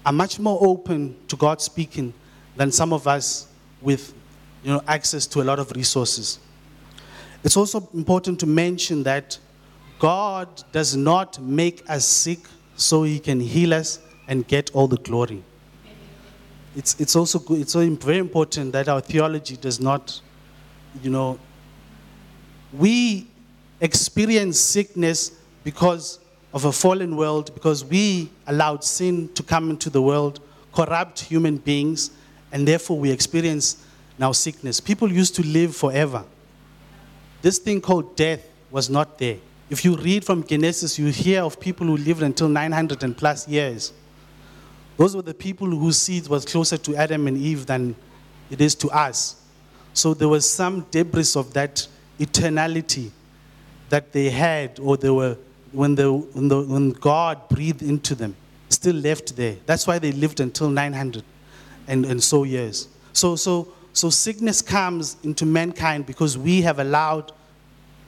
are 0.04 0.12
much 0.12 0.38
more 0.38 0.58
open 0.62 1.16
to 1.26 1.36
God 1.36 1.60
speaking 1.60 2.14
than 2.54 2.70
some 2.70 2.92
of 2.92 3.08
us 3.08 3.48
with, 3.80 4.14
you 4.62 4.72
know, 4.72 4.82
access 4.86 5.26
to 5.26 5.42
a 5.42 5.44
lot 5.44 5.58
of 5.58 5.72
resources. 5.72 6.38
It's 7.42 7.56
also 7.56 7.88
important 7.92 8.38
to 8.40 8.46
mention 8.46 9.02
that 9.02 9.36
God 9.98 10.62
does 10.70 10.94
not 10.94 11.40
make 11.40 11.82
us 11.88 12.04
sick 12.06 12.40
so 12.76 13.02
he 13.02 13.18
can 13.18 13.40
heal 13.40 13.74
us 13.74 13.98
and 14.28 14.46
get 14.46 14.70
all 14.74 14.86
the 14.86 14.98
glory. 14.98 15.42
It's, 16.76 17.00
it's 17.00 17.16
also 17.16 17.38
good, 17.38 17.60
it's 17.60 17.74
very 17.74 18.18
important 18.18 18.72
that 18.72 18.88
our 18.88 19.00
theology 19.00 19.56
does 19.56 19.80
not, 19.80 20.20
you 21.02 21.10
know, 21.10 21.38
we 22.72 23.26
experience 23.80 24.58
sickness 24.58 25.32
because 25.64 26.18
of 26.52 26.64
a 26.66 26.72
fallen 26.72 27.16
world, 27.16 27.52
because 27.54 27.84
we 27.84 28.30
allowed 28.46 28.84
sin 28.84 29.28
to 29.34 29.42
come 29.42 29.70
into 29.70 29.90
the 29.90 30.00
world, 30.00 30.40
corrupt 30.72 31.20
human 31.20 31.56
beings, 31.56 32.10
and 32.52 32.68
therefore 32.68 32.98
we 32.98 33.10
experience 33.10 33.84
now 34.18 34.32
sickness. 34.32 34.80
People 34.80 35.10
used 35.10 35.34
to 35.36 35.46
live 35.46 35.74
forever. 35.74 36.24
This 37.42 37.58
thing 37.58 37.80
called 37.80 38.16
death 38.16 38.46
was 38.70 38.88
not 38.90 39.18
there. 39.18 39.38
If 39.68 39.84
you 39.84 39.96
read 39.96 40.24
from 40.24 40.46
Genesis, 40.46 40.98
you 40.98 41.06
hear 41.06 41.42
of 41.42 41.58
people 41.58 41.86
who 41.86 41.96
lived 41.96 42.22
until 42.22 42.48
900 42.48 43.02
and 43.02 43.16
plus 43.16 43.48
years. 43.48 43.92
Those 44.96 45.16
were 45.16 45.22
the 45.22 45.34
people 45.34 45.66
whose 45.66 45.98
seed 45.98 46.28
was 46.28 46.44
closer 46.44 46.76
to 46.78 46.96
Adam 46.96 47.26
and 47.26 47.36
Eve 47.36 47.66
than 47.66 47.96
it 48.50 48.60
is 48.60 48.74
to 48.76 48.88
us. 48.90 49.42
So 49.92 50.14
there 50.14 50.28
was 50.28 50.50
some 50.50 50.86
debris 50.90 51.32
of 51.34 51.52
that 51.54 51.86
eternality 52.18 53.10
that 53.88 54.12
they 54.12 54.30
had, 54.30 54.78
or 54.78 54.96
they 54.96 55.10
were 55.10 55.36
when, 55.72 55.94
when, 55.96 56.48
the, 56.48 56.62
when 56.62 56.90
God 56.90 57.48
breathed 57.48 57.82
into 57.82 58.14
them, 58.14 58.36
still 58.68 58.94
left 58.96 59.36
there. 59.36 59.56
That's 59.66 59.86
why 59.86 59.98
they 59.98 60.12
lived 60.12 60.40
until 60.40 60.70
900 60.70 61.22
and, 61.88 62.04
and 62.06 62.22
so 62.22 62.44
years. 62.44 62.88
So, 63.12 63.36
so, 63.36 63.72
so 63.92 64.10
sickness 64.10 64.62
comes 64.62 65.16
into 65.22 65.44
mankind 65.44 66.06
because 66.06 66.38
we 66.38 66.62
have 66.62 66.78
allowed 66.78 67.32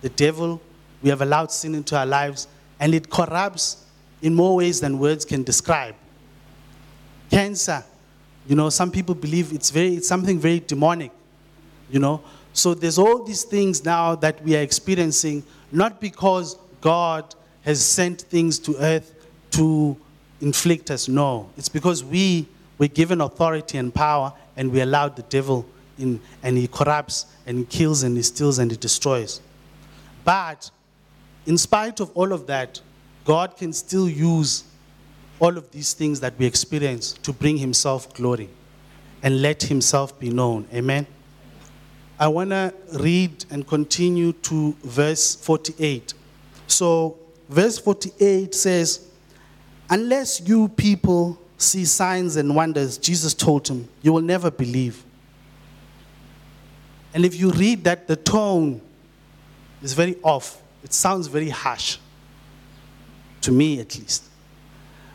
the 0.00 0.08
devil, 0.10 0.60
we 1.02 1.08
have 1.10 1.22
allowed 1.22 1.50
sin 1.52 1.74
into 1.74 1.96
our 1.96 2.06
lives, 2.06 2.48
and 2.80 2.94
it 2.94 3.08
corrupts 3.10 3.84
in 4.22 4.34
more 4.34 4.56
ways 4.56 4.80
than 4.80 4.98
words 4.98 5.24
can 5.24 5.42
describe. 5.42 5.94
Cancer, 7.30 7.84
you 8.46 8.56
know, 8.56 8.70
some 8.70 8.90
people 8.90 9.14
believe 9.14 9.52
it's, 9.52 9.70
very, 9.70 9.94
it's 9.96 10.08
something 10.08 10.38
very 10.38 10.60
demonic, 10.60 11.12
you 11.90 12.00
know. 12.00 12.22
So 12.52 12.74
there's 12.74 12.98
all 12.98 13.22
these 13.22 13.44
things 13.44 13.84
now 13.84 14.14
that 14.16 14.42
we 14.42 14.56
are 14.56 14.60
experiencing, 14.60 15.44
not 15.70 16.00
because 16.00 16.56
God 16.80 17.34
has 17.62 17.84
sent 17.84 18.22
things 18.22 18.58
to 18.60 18.76
earth 18.78 19.14
to 19.52 19.96
inflict 20.40 20.90
us. 20.90 21.08
No, 21.08 21.50
it's 21.56 21.68
because 21.68 22.02
we 22.02 22.48
were 22.78 22.88
given 22.88 23.20
authority 23.20 23.78
and 23.78 23.94
power 23.94 24.32
and 24.56 24.72
we 24.72 24.80
allowed 24.80 25.16
the 25.16 25.22
devil 25.22 25.66
in, 25.98 26.20
and 26.42 26.56
he 26.56 26.66
corrupts 26.66 27.26
and 27.46 27.58
he 27.58 27.64
kills 27.64 28.02
and 28.02 28.16
he 28.16 28.22
steals 28.22 28.58
and 28.58 28.70
he 28.70 28.76
destroys. 28.76 29.40
But 30.24 30.70
in 31.48 31.56
spite 31.56 31.98
of 31.98 32.10
all 32.14 32.34
of 32.34 32.46
that, 32.46 32.78
God 33.24 33.56
can 33.56 33.72
still 33.72 34.06
use 34.06 34.64
all 35.40 35.56
of 35.56 35.70
these 35.70 35.94
things 35.94 36.20
that 36.20 36.34
we 36.38 36.44
experience 36.44 37.14
to 37.22 37.32
bring 37.32 37.56
himself 37.56 38.12
glory 38.12 38.50
and 39.22 39.40
let 39.40 39.62
himself 39.62 40.20
be 40.20 40.28
known. 40.28 40.68
Amen. 40.74 41.06
I 42.20 42.28
want 42.28 42.50
to 42.50 42.74
read 43.00 43.46
and 43.48 43.66
continue 43.66 44.34
to 44.34 44.76
verse 44.84 45.36
48. 45.36 46.12
So, 46.66 47.16
verse 47.48 47.78
48 47.78 48.54
says, 48.54 49.08
Unless 49.88 50.46
you 50.46 50.68
people 50.68 51.40
see 51.56 51.86
signs 51.86 52.36
and 52.36 52.54
wonders, 52.54 52.98
Jesus 52.98 53.32
told 53.32 53.66
him, 53.66 53.88
you 54.02 54.12
will 54.12 54.20
never 54.20 54.50
believe. 54.50 55.02
And 57.14 57.24
if 57.24 57.40
you 57.40 57.52
read 57.52 57.84
that, 57.84 58.06
the 58.06 58.16
tone 58.16 58.82
is 59.80 59.94
very 59.94 60.16
off. 60.22 60.62
It 60.82 60.92
sounds 60.92 61.26
very 61.26 61.50
harsh, 61.50 61.98
to 63.42 63.52
me 63.52 63.80
at 63.80 63.98
least. 63.98 64.24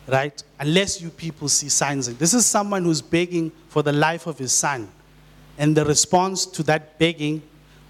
Right? 0.06 0.44
Unless 0.60 1.02
you 1.02 1.10
people 1.10 1.48
see 1.48 1.70
signs. 1.70 2.14
This 2.18 2.34
is 2.34 2.46
someone 2.46 2.84
who's 2.84 3.02
begging 3.02 3.52
for 3.70 3.82
the 3.82 3.94
life 3.94 4.28
of 4.28 4.38
his 4.38 4.52
son 4.52 4.90
and 5.58 5.78
the 5.78 5.86
response 5.86 6.46
to 6.48 6.64
that 6.64 6.98
begging, 6.98 7.42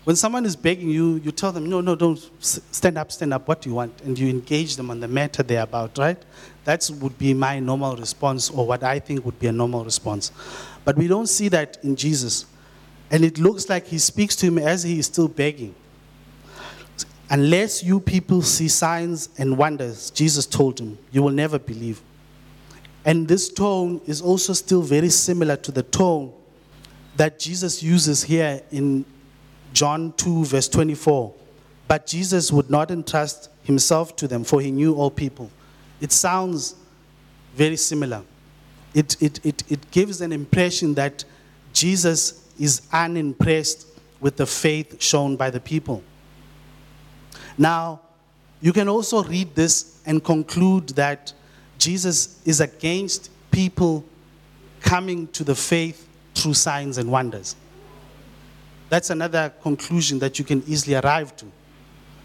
when 0.03 0.15
someone 0.15 0.45
is 0.45 0.55
begging 0.55 0.89
you, 0.89 1.15
you 1.23 1.31
tell 1.31 1.53
them, 1.53 1.69
no, 1.69 1.79
no, 1.79 1.95
don't 1.95 2.19
stand 2.39 2.97
up, 2.97 3.11
stand 3.11 3.33
up, 3.33 3.47
what 3.47 3.61
do 3.61 3.69
you 3.69 3.75
want? 3.75 4.01
And 4.01 4.19
you 4.19 4.27
engage 4.27 4.75
them 4.75 4.91
on 4.91 4.99
the 4.99 5.07
matter 5.07 5.43
they're 5.43 5.63
about, 5.63 5.97
right? 5.97 6.21
That 6.65 6.89
would 6.99 7.17
be 7.17 7.33
my 7.33 7.59
normal 7.59 7.95
response, 7.95 8.49
or 8.49 8.67
what 8.67 8.83
I 8.83 8.99
think 8.99 9.23
would 9.25 9.39
be 9.39 9.47
a 9.47 9.51
normal 9.51 9.85
response. 9.85 10.31
But 10.83 10.97
we 10.97 11.07
don't 11.07 11.27
see 11.27 11.47
that 11.49 11.77
in 11.83 11.95
Jesus. 11.95 12.45
And 13.11 13.23
it 13.23 13.39
looks 13.39 13.69
like 13.69 13.87
he 13.87 13.97
speaks 13.97 14.35
to 14.37 14.47
him 14.47 14.57
as 14.57 14.83
he 14.83 14.99
is 14.99 15.05
still 15.05 15.29
begging. 15.29 15.73
Unless 17.33 17.81
you 17.83 17.99
people 17.99 18.43
see 18.43 18.67
signs 18.67 19.29
and 19.39 19.57
wonders, 19.57 20.11
Jesus 20.11 20.45
told 20.45 20.79
him, 20.79 20.99
you 21.11 21.23
will 21.23 21.31
never 21.31 21.57
believe. 21.57 21.99
And 23.05 23.27
this 23.27 23.49
tone 23.49 23.99
is 24.05 24.21
also 24.21 24.53
still 24.53 24.83
very 24.83 25.09
similar 25.09 25.55
to 25.55 25.71
the 25.71 25.81
tone 25.81 26.31
that 27.15 27.39
Jesus 27.39 27.81
uses 27.81 28.21
here 28.21 28.61
in 28.69 29.03
John 29.73 30.13
2, 30.15 30.45
verse 30.45 30.69
24. 30.69 31.33
But 31.87 32.05
Jesus 32.05 32.51
would 32.51 32.69
not 32.69 32.91
entrust 32.91 33.49
himself 33.63 34.15
to 34.17 34.27
them, 34.27 34.43
for 34.43 34.61
he 34.61 34.69
knew 34.69 34.93
all 34.93 35.09
people. 35.09 35.49
It 36.01 36.11
sounds 36.11 36.75
very 37.55 37.77
similar. 37.77 38.21
It, 38.93 39.19
it, 39.19 39.43
it, 39.43 39.63
it 39.71 39.89
gives 39.89 40.21
an 40.21 40.33
impression 40.33 40.93
that 40.93 41.25
Jesus 41.73 42.47
is 42.59 42.83
unimpressed 42.91 43.87
with 44.19 44.37
the 44.37 44.45
faith 44.45 45.01
shown 45.01 45.35
by 45.35 45.49
the 45.49 45.59
people. 45.59 46.03
Now, 47.57 48.01
you 48.61 48.73
can 48.73 48.87
also 48.87 49.23
read 49.23 49.55
this 49.55 50.01
and 50.05 50.23
conclude 50.23 50.89
that 50.89 51.33
Jesus 51.77 52.41
is 52.45 52.61
against 52.61 53.29
people 53.51 54.05
coming 54.81 55.27
to 55.27 55.43
the 55.43 55.55
faith 55.55 56.07
through 56.33 56.53
signs 56.53 56.97
and 56.97 57.11
wonders. 57.11 57.55
That's 58.89 59.09
another 59.09 59.51
conclusion 59.61 60.19
that 60.19 60.39
you 60.39 60.45
can 60.45 60.63
easily 60.67 60.95
arrive 60.95 61.35
to. 61.37 61.45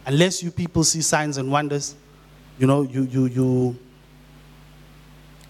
Unless 0.07 0.43
you 0.43 0.51
people 0.51 0.85
see 0.85 1.01
signs 1.01 1.37
and 1.37 1.51
wonders, 1.51 1.95
you 2.59 2.67
know, 2.67 2.83
you, 2.83 3.03
you, 3.03 3.27
you, 3.27 3.79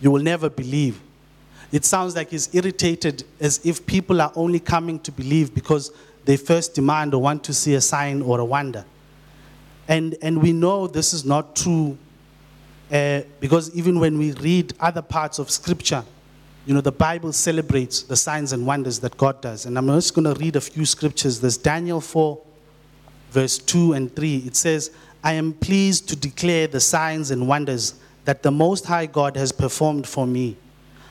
you 0.01 0.11
will 0.11 0.23
never 0.23 0.49
believe. 0.49 1.01
It 1.71 1.85
sounds 1.85 2.17
like 2.17 2.31
he's 2.31 2.55
irritated 2.55 3.25
as 3.41 3.61
if 3.65 3.85
people 3.85 4.21
are 4.21 4.33
only 4.35 4.61
coming 4.61 4.99
to 5.01 5.13
believe 5.13 5.55
because 5.55 5.93
they 6.25 6.37
first 6.37 6.75
demand 6.75 7.15
or 7.15 7.23
want 7.23 7.45
to 7.45 7.55
see 7.55 7.75
a 7.75 7.81
sign 7.81 8.23
or 8.23 8.41
a 8.41 8.45
wonder. 8.45 8.85
And, 9.89 10.17
and 10.21 10.41
we 10.43 10.53
know 10.53 10.87
this 10.87 11.15
is 11.15 11.25
not 11.25 11.57
true 11.57 11.97
uh, 12.93 13.23
because 13.41 13.75
even 13.75 13.99
when 13.99 14.19
we 14.19 14.33
read 14.33 14.75
other 14.79 15.03
parts 15.03 15.39
of 15.39 15.51
Scripture, 15.51 16.05
you 16.67 16.75
know, 16.75 16.83
the 16.83 16.93
Bible 16.93 17.33
celebrates 17.33 18.03
the 18.03 18.17
signs 18.17 18.53
and 18.53 18.67
wonders 18.67 18.99
that 19.01 19.17
God 19.17 19.41
does. 19.41 19.65
And 19.65 19.79
I'm 19.79 19.87
just 19.87 20.15
going 20.15 20.33
to 20.33 20.39
read 20.39 20.55
a 20.55 20.61
few 20.61 20.85
scriptures. 20.85 21.41
There's 21.41 21.57
Daniel 21.57 21.99
4, 21.99 22.39
verse 23.31 23.57
2 23.57 23.95
and 23.95 24.15
3. 24.15 24.37
It 24.39 24.55
says, 24.55 24.91
I 25.25 25.33
am 25.33 25.55
pleased 25.55 26.11
to 26.11 26.17
declare 26.17 26.67
the 26.67 26.81
signs 26.81 27.31
and 27.31 27.49
wonders 27.49 27.95
that 28.27 28.43
the 28.43 28.51
Most 28.51 28.85
High 28.85 29.07
God 29.07 29.35
has 29.39 29.51
performed 29.51 30.07
for 30.07 30.27
me. 30.27 30.59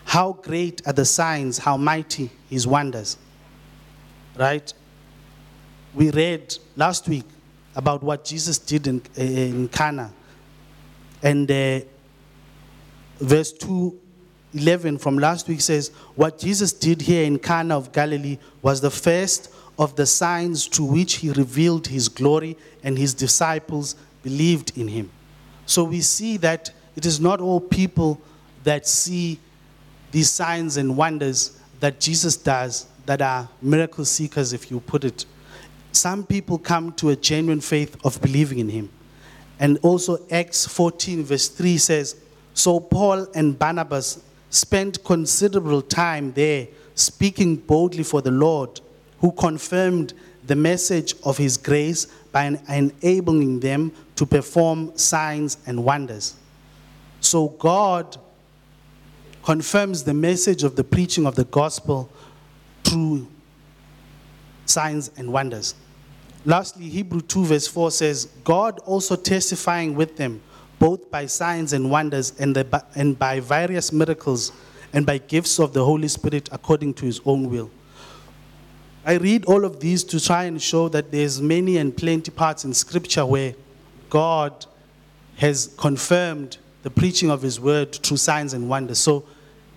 How 0.06 0.34
great 0.34 0.86
are 0.86 0.94
the 0.94 1.06
signs, 1.06 1.58
how 1.58 1.76
mighty 1.76 2.30
his 2.52 2.68
wonders. 2.68 3.18
Right? 4.38 4.72
We 5.96 6.12
read 6.12 6.56
last 6.76 7.10
week 7.10 7.26
about 7.78 8.04
what 8.04 8.26
Jesus 8.26 8.58
did 8.58 8.88
in, 8.88 9.02
in 9.16 9.70
Cana. 9.70 10.12
And 11.24 11.50
uh, 11.50 11.80
verse 13.20 13.54
2 13.54 14.02
11 14.54 14.98
from 14.98 15.20
last 15.20 15.48
week 15.48 15.62
says, 15.62 15.90
What 16.16 16.40
Jesus 16.40 16.74
did 16.74 17.02
here 17.02 17.24
in 17.24 17.38
Cana 17.38 17.78
of 17.78 17.92
Galilee 17.92 18.40
was 18.62 18.82
the 18.82 18.90
first 18.90 19.54
of 19.78 19.96
the 19.96 20.06
signs 20.06 20.68
to 20.70 20.84
which 20.84 21.16
he 21.16 21.30
revealed 21.32 21.86
his 21.86 22.10
glory, 22.10 22.58
and 22.84 22.98
his 22.98 23.14
disciples 23.14 23.96
believed 24.24 24.76
in 24.76 24.88
him. 24.88 25.12
So 25.68 25.84
we 25.84 26.02
see 26.02 26.38
that 26.38 26.72
it 26.96 27.06
is 27.06 27.20
not 27.20 27.40
all 27.40 27.60
people 27.60 28.20
that 28.64 28.88
see 28.88 29.40
these 30.12 30.32
signs 30.32 30.78
and 30.78 30.98
wonders 30.98 31.60
that 31.80 32.00
Jesus 32.00 32.36
does 32.38 32.88
that 33.06 33.22
are 33.22 33.48
miracle 33.62 34.06
seekers, 34.06 34.54
if 34.54 34.72
you 34.72 34.80
put 34.80 35.04
it. 35.04 35.26
Some 35.92 36.26
people 36.26 36.58
come 36.58 36.92
to 36.94 37.10
a 37.10 37.16
genuine 37.16 37.62
faith 37.62 37.98
of 38.04 38.22
believing 38.22 38.60
in 38.60 38.70
him. 38.70 38.90
And 39.60 39.80
also, 39.82 40.20
Acts 40.30 40.68
14, 40.68 41.24
verse 41.24 41.48
3 41.48 41.78
says, 41.78 42.16
So 42.54 42.80
Paul 42.80 43.28
and 43.34 43.58
Barnabas 43.58 44.24
spent 44.50 45.04
considerable 45.04 45.82
time 45.82 46.32
there 46.34 46.68
speaking 46.96 47.56
boldly 47.56 48.04
for 48.04 48.22
the 48.22 48.32
Lord, 48.32 48.82
who 49.20 49.32
confirmed 49.32 50.14
the 50.46 50.56
message 50.56 51.14
of 51.24 51.38
his 51.38 51.58
grace 51.58 52.06
by 52.32 52.58
enabling 52.70 53.60
them 53.60 53.92
to 54.16 54.26
perform 54.26 54.98
signs 54.98 55.58
and 55.66 55.84
wonders. 55.84 56.36
So 57.20 57.50
God 57.50 58.18
confirms 59.44 60.04
the 60.04 60.14
message 60.14 60.64
of 60.64 60.76
the 60.76 60.84
preaching 60.84 61.26
of 61.26 61.36
the 61.36 61.46
gospel 61.46 62.10
through 62.84 63.28
signs 64.70 65.12
and 65.18 65.32
wonders. 65.32 65.76
Lastly, 66.46 66.88
Hebrew 66.88 67.22
2 67.22 67.46
verse 67.46 67.68
4 67.68 67.92
says, 67.92 68.26
God 68.44 68.80
also 68.80 69.16
testifying 69.16 69.96
with 69.96 70.16
them, 70.18 70.42
both 70.80 71.12
by 71.12 71.26
signs 71.26 71.74
and 71.74 71.92
wonders 71.92 72.34
and, 72.40 72.56
the, 72.56 72.86
and 72.96 73.18
by 73.18 73.40
various 73.40 73.92
miracles 73.92 74.52
and 74.94 75.06
by 75.06 75.18
gifts 75.18 75.60
of 75.60 75.74
the 75.74 75.84
Holy 75.84 76.08
Spirit 76.08 76.50
according 76.52 76.94
to 76.96 77.06
his 77.06 77.20
own 77.26 77.50
will. 77.50 77.70
I 79.06 79.14
read 79.14 79.46
all 79.46 79.64
of 79.64 79.80
these 79.80 80.04
to 80.06 80.20
try 80.20 80.46
and 80.46 80.62
show 80.62 80.90
that 80.90 81.12
there's 81.12 81.42
many 81.42 81.78
and 81.78 81.96
plenty 81.96 82.32
parts 82.32 82.66
in 82.66 82.74
scripture 82.74 83.26
where 83.26 83.56
God 84.10 84.66
has 85.38 85.74
confirmed 85.78 86.58
the 86.84 86.90
preaching 86.90 87.30
of 87.30 87.42
his 87.42 87.60
word 87.60 87.96
through 87.96 88.18
signs 88.18 88.54
and 88.54 88.70
wonders. 88.70 89.00
So 89.00 89.24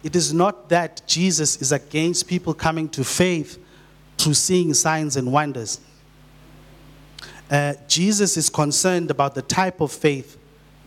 it 0.03 0.17
is 0.17 0.33
not 0.33 0.69
that 0.71 1.03
Jesus 1.07 1.61
is 1.61 1.73
against 1.73 2.27
people 2.27 2.55
coming 2.55 2.89
to 2.91 3.05
faith 3.05 3.60
through 4.23 4.35
seeing 4.35 4.75
signs 4.75 5.17
and 5.17 5.33
wonders. 5.33 5.81
Uh, 7.51 7.75
Jesus 7.89 8.37
is 8.37 8.49
concerned 8.49 9.11
about 9.11 9.35
the 9.35 9.43
type 9.43 9.81
of 9.81 9.91
faith 9.91 10.39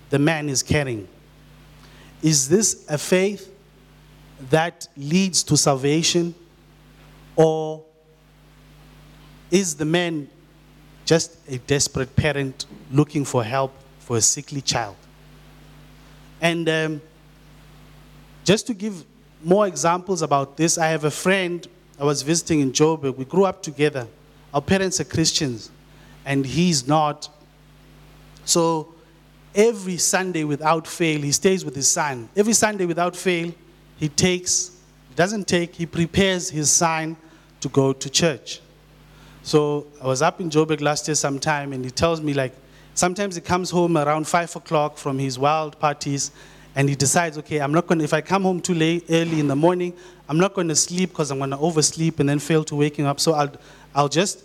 the 0.09 0.19
man 0.19 0.47
is 0.47 0.63
carrying. 0.63 1.07
Is 2.21 2.47
this 2.47 2.85
a 2.87 2.97
faith 2.97 3.51
that 4.49 4.87
leads 4.95 5.43
to 5.43 5.57
salvation, 5.57 6.35
or 7.35 7.83
is 9.51 9.75
the 9.75 9.85
man 9.85 10.29
just 11.05 11.37
a 11.49 11.57
desperate 11.57 12.15
parent 12.15 12.65
looking 12.91 13.25
for 13.25 13.43
help 13.43 13.73
for 13.99 14.17
a 14.17 14.21
sickly 14.21 14.61
child? 14.61 14.95
And 16.41 16.67
um, 16.69 17.01
just 18.43 18.67
to 18.67 18.73
give 18.73 19.03
more 19.43 19.67
examples 19.67 20.21
about 20.21 20.57
this, 20.57 20.77
I 20.77 20.87
have 20.87 21.03
a 21.03 21.11
friend 21.11 21.67
I 21.99 22.03
was 22.03 22.21
visiting 22.21 22.59
in 22.59 22.71
Joburg. 22.71 23.17
We 23.17 23.25
grew 23.25 23.45
up 23.45 23.61
together. 23.61 24.07
Our 24.53 24.61
parents 24.61 24.99
are 24.99 25.05
Christians, 25.05 25.71
and 26.25 26.45
he's 26.45 26.87
not. 26.87 27.29
So 28.45 28.93
every 29.55 29.97
Sunday 29.97 30.43
without 30.43 30.87
fail, 30.87 31.21
he 31.21 31.31
stays 31.31 31.63
with 31.63 31.75
his 31.75 31.87
son. 31.87 32.29
Every 32.35 32.53
Sunday 32.53 32.85
without 32.85 33.15
fail, 33.15 33.53
he 33.97 34.09
takes, 34.09 34.71
doesn't 35.15 35.47
take, 35.47 35.75
he 35.75 35.85
prepares 35.85 36.49
his 36.49 36.71
son 36.71 37.15
to 37.61 37.69
go 37.69 37.93
to 37.93 38.09
church. 38.09 38.59
So 39.43 39.87
I 40.01 40.07
was 40.07 40.21
up 40.21 40.39
in 40.41 40.49
Joburg 40.49 40.81
last 40.81 41.07
year 41.07 41.15
sometime, 41.15 41.73
and 41.73 41.83
he 41.83 41.91
tells 41.91 42.21
me, 42.21 42.33
like, 42.33 42.53
sometimes 42.93 43.35
he 43.35 43.41
comes 43.41 43.69
home 43.69 43.97
around 43.97 44.27
5 44.27 44.55
o'clock 44.55 44.97
from 44.97 45.19
his 45.19 45.37
wild 45.37 45.79
parties, 45.79 46.31
and 46.75 46.89
he 46.89 46.95
decides, 46.95 47.37
okay, 47.37 47.59
I'm 47.59 47.71
not 47.71 47.87
going 47.87 48.01
if 48.01 48.13
I 48.13 48.21
come 48.21 48.43
home 48.43 48.59
too 48.59 48.73
late, 48.73 49.05
early 49.09 49.39
in 49.39 49.47
the 49.47 49.55
morning, 49.55 49.93
I'm 50.33 50.39
not 50.39 50.55
going 50.55 50.67
to 50.69 50.75
sleep 50.75 51.11
because 51.11 51.29
I'm 51.29 51.37
going 51.37 51.51
to 51.51 51.59
oversleep 51.59 52.19
and 52.19 52.27
then 52.27 52.39
fail 52.39 52.63
to 52.63 52.75
waking 52.75 53.05
up. 53.05 53.19
So 53.19 53.33
I'll, 53.33 53.51
I'll 53.93 54.09
just 54.09 54.43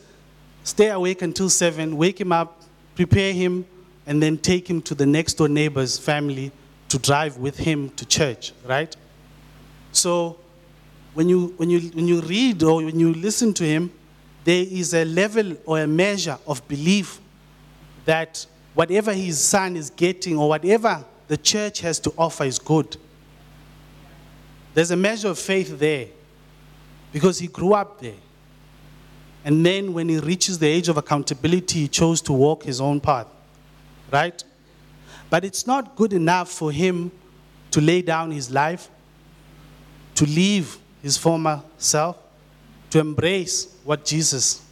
stay 0.63 0.89
awake 0.89 1.23
until 1.23 1.49
7, 1.49 1.97
wake 1.97 2.21
him 2.21 2.31
up, 2.31 2.61
prepare 2.95 3.33
him, 3.33 3.65
and 4.07 4.23
then 4.23 4.37
take 4.37 4.69
him 4.69 4.83
to 4.83 4.95
the 4.95 5.07
next 5.07 5.39
door 5.39 5.49
neighbor's 5.49 5.99
family 5.99 6.53
to 6.91 6.99
drive 6.99 7.39
with 7.39 7.57
him 7.57 7.89
to 7.97 8.05
church, 8.05 8.53
right? 8.67 8.95
So 9.93 10.37
when 11.15 11.31
you, 11.31 11.55
when 11.57 11.71
you, 11.71 11.81
when 11.81 12.07
you 12.07 12.21
read 12.21 12.63
or 12.63 12.85
when 12.85 13.01
you 13.01 13.15
listen 13.15 13.55
to 13.55 13.65
him, 13.65 13.91
there 14.45 14.67
is 14.71 14.93
a 14.93 15.07
level 15.07 15.57
or 15.65 15.81
a 15.81 15.87
measure 15.87 16.37
of 16.47 16.69
belief 16.69 17.19
that 18.05 18.45
whatever 18.75 19.15
his 19.15 19.43
son 19.43 19.75
is 19.75 19.89
getting 19.89 20.37
or 20.37 20.51
whatever 20.51 21.03
the 21.29 21.39
church 21.39 21.81
has 21.81 21.99
to 22.01 22.13
offer 22.19 22.45
is 22.45 22.59
good. 22.59 22.99
There's 24.75 24.91
a 24.91 24.97
measure 24.97 25.29
of 25.29 25.39
faith 25.39 25.79
there 25.79 26.09
because 27.13 27.39
he 27.39 27.49
grew 27.49 27.75
up 27.75 28.01
there. 28.01 28.15
And 29.45 29.65
then 29.65 29.93
when 29.93 30.09
he 30.09 30.19
reaches 30.19 30.59
the 30.59 30.67
age 30.67 30.89
of 30.89 30.97
accountability, 30.97 31.81
he 31.81 31.89
chose 31.89 32.21
to 32.23 32.33
walk 32.33 32.65
his 32.65 32.81
own 32.81 33.01
path. 33.01 33.27
Right? 34.11 34.43
But 35.31 35.45
it's 35.45 35.67
not 35.67 35.97
good 35.97 36.13
enough 36.13 36.51
for 36.51 36.73
him 36.73 37.11
to 37.71 37.81
lay 37.81 38.03
down 38.03 38.31
his 38.31 38.51
life, 38.51 38.89
to 40.15 40.25
leave 40.25 40.79
his 41.03 41.17
former 41.17 41.63
self, 41.77 42.17
to 42.91 42.99
embrace 42.99 43.75
what 43.85 44.05
Jesus 44.05 44.63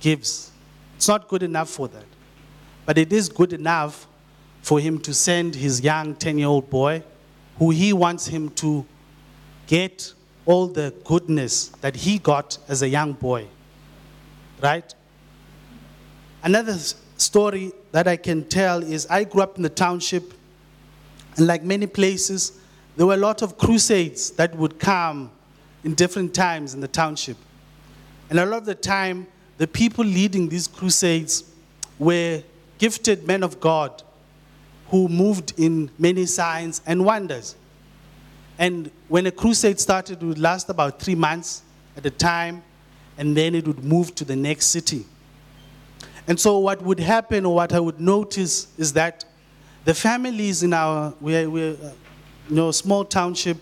gives. 0.00 0.50
It's 0.96 1.08
not 1.08 1.28
good 1.28 1.42
enough 1.42 1.68
for 1.68 1.88
that. 1.88 2.04
But 2.86 2.98
it 2.98 3.12
is 3.12 3.28
good 3.28 3.52
enough 3.52 4.06
for 4.62 4.78
him 4.78 4.98
to 5.00 5.12
send 5.12 5.54
his 5.54 5.80
young 5.80 6.14
10 6.14 6.38
year 6.38 6.48
old 6.48 6.70
boy, 6.70 7.02
who 7.58 7.70
he 7.70 7.92
wants 7.92 8.26
him 8.26 8.50
to 8.50 8.84
get 9.66 10.12
all 10.44 10.66
the 10.66 10.92
goodness 11.04 11.68
that 11.80 11.94
he 11.94 12.18
got 12.18 12.58
as 12.68 12.82
a 12.82 12.88
young 12.88 13.12
boy. 13.12 13.46
Right? 14.60 14.94
Another 16.42 16.76
story 17.16 17.72
that 17.92 18.08
I 18.08 18.16
can 18.16 18.44
tell 18.44 18.82
is 18.82 19.06
I 19.06 19.24
grew 19.24 19.42
up 19.42 19.56
in 19.56 19.62
the 19.62 19.68
township, 19.68 20.34
and 21.36 21.46
like 21.46 21.62
many 21.62 21.86
places, 21.86 22.60
there 22.96 23.06
were 23.06 23.14
a 23.14 23.18
lot 23.18 23.42
of 23.42 23.56
crusades 23.58 24.30
that 24.32 24.54
would 24.56 24.78
come 24.78 25.30
in 25.84 25.94
different 25.94 26.34
times 26.34 26.74
in 26.74 26.80
the 26.80 26.88
township. 26.88 27.36
And 28.30 28.38
a 28.38 28.46
lot 28.46 28.58
of 28.58 28.66
the 28.66 28.74
time, 28.74 29.26
the 29.58 29.66
people 29.66 30.04
leading 30.04 30.48
these 30.48 30.66
crusades 30.66 31.44
were 31.98 32.42
gifted 32.78 33.26
men 33.26 33.42
of 33.42 33.60
God 33.60 34.02
who 34.92 35.08
moved 35.08 35.54
in 35.56 35.90
many 35.98 36.26
signs 36.26 36.82
and 36.86 37.02
wonders. 37.02 37.56
And 38.58 38.90
when 39.08 39.26
a 39.26 39.30
crusade 39.30 39.80
started, 39.80 40.22
it 40.22 40.26
would 40.26 40.38
last 40.38 40.68
about 40.68 41.00
three 41.00 41.14
months 41.14 41.62
at 41.96 42.04
a 42.04 42.10
time, 42.10 42.62
and 43.16 43.34
then 43.34 43.54
it 43.54 43.66
would 43.66 43.82
move 43.82 44.14
to 44.16 44.24
the 44.26 44.36
next 44.36 44.66
city. 44.66 45.06
And 46.28 46.38
so, 46.38 46.58
what 46.58 46.82
would 46.82 47.00
happen, 47.00 47.46
or 47.46 47.54
what 47.54 47.72
I 47.72 47.80
would 47.80 48.00
notice, 48.00 48.68
is 48.76 48.92
that 48.92 49.24
the 49.86 49.94
families 49.94 50.62
in 50.62 50.74
our, 50.74 51.14
we're, 51.22 51.48
we're 51.48 51.70
you 51.70 52.54
know, 52.54 52.70
small 52.70 53.02
township, 53.02 53.56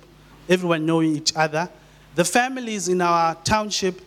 everyone 0.49 0.85
knowing 0.85 1.15
each 1.15 1.35
other. 1.37 1.71
The 2.17 2.25
families 2.25 2.89
in 2.89 3.01
our 3.01 3.37
township 3.45 4.03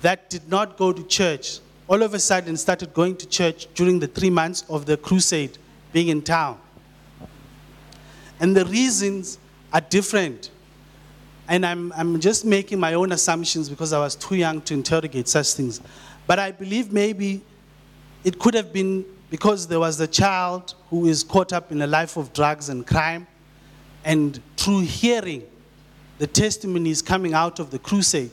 that 0.00 0.30
did 0.30 0.48
not 0.48 0.78
go 0.78 0.92
to 0.92 1.02
church 1.08 1.58
all 1.88 2.02
of 2.02 2.14
a 2.14 2.20
sudden 2.20 2.56
started 2.56 2.94
going 2.94 3.16
to 3.16 3.26
church 3.26 3.66
during 3.74 3.98
the 3.98 4.06
three 4.06 4.30
months 4.30 4.64
of 4.68 4.86
the 4.86 4.96
crusade 4.96 5.58
being 5.92 6.08
in 6.08 6.22
town. 6.22 6.58
And 8.40 8.56
the 8.56 8.64
reasons 8.64 9.38
are 9.72 9.80
different. 9.80 10.50
And 11.48 11.64
I'm, 11.66 11.92
I'm 11.92 12.20
just 12.20 12.44
making 12.44 12.80
my 12.80 12.94
own 12.94 13.12
assumptions 13.12 13.68
because 13.68 13.92
I 13.92 13.98
was 13.98 14.16
too 14.16 14.36
young 14.36 14.60
to 14.62 14.74
interrogate 14.74 15.28
such 15.28 15.52
things. 15.52 15.80
But 16.26 16.38
I 16.38 16.50
believe 16.50 16.92
maybe 16.92 17.42
it 18.24 18.38
could 18.38 18.54
have 18.54 18.72
been 18.72 19.04
because 19.30 19.66
there 19.66 19.80
was 19.80 19.98
a 20.00 20.06
child 20.06 20.74
who 20.90 21.06
is 21.06 21.22
caught 21.22 21.52
up 21.52 21.72
in 21.72 21.80
a 21.82 21.86
life 21.86 22.18
of 22.18 22.32
drugs 22.34 22.68
and 22.68 22.86
crime, 22.86 23.26
and 24.04 24.40
through 24.58 24.80
hearing 24.80 25.42
the 26.18 26.26
testimonies 26.26 27.00
coming 27.00 27.32
out 27.32 27.58
of 27.58 27.70
the 27.70 27.78
crusade, 27.78 28.30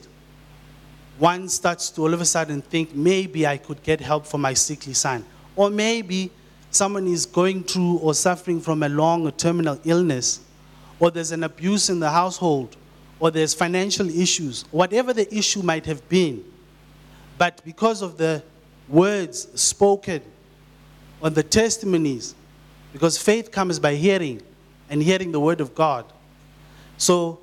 one 1.18 1.48
starts 1.48 1.90
to 1.92 2.02
all 2.02 2.14
of 2.14 2.20
a 2.20 2.26
sudden 2.26 2.62
think 2.62 2.94
maybe 2.94 3.48
I 3.48 3.58
could 3.58 3.82
get 3.82 4.00
help 4.02 4.26
for 4.26 4.38
my 4.38 4.54
sickly 4.54 4.94
son. 4.94 5.26
Or 5.56 5.70
maybe 5.70 6.32
someone 6.72 7.08
is 7.08 7.26
going 7.26 7.64
through 7.64 7.98
or 7.98 8.14
suffering 8.14 8.62
from 8.62 8.84
a 8.84 8.90
long 8.90 9.26
or 9.26 9.32
terminal 9.32 9.80
illness, 9.84 10.42
or 11.00 11.12
there's 11.12 11.32
an 11.32 11.44
abuse 11.44 11.90
in 11.90 12.00
the 12.00 12.10
household, 12.10 12.76
or 13.20 13.32
there's 13.32 13.54
financial 13.54 14.10
issues, 14.10 14.64
whatever 14.72 15.14
the 15.14 15.34
issue 15.36 15.62
might 15.62 15.86
have 15.86 16.08
been. 16.10 16.44
But 17.38 17.64
because 17.64 18.02
of 18.02 18.18
the 18.18 18.44
words 18.88 19.48
spoken 19.60 20.22
or 21.22 21.30
the 21.30 21.44
testimonies, 21.44 22.36
because 22.92 23.18
faith 23.18 23.52
comes 23.52 23.80
by 23.80 23.96
hearing 23.96 24.42
and 24.90 25.02
hearing 25.02 25.32
the 25.32 25.40
word 25.40 25.62
of 25.62 25.76
God. 25.76 26.06
So, 26.98 27.40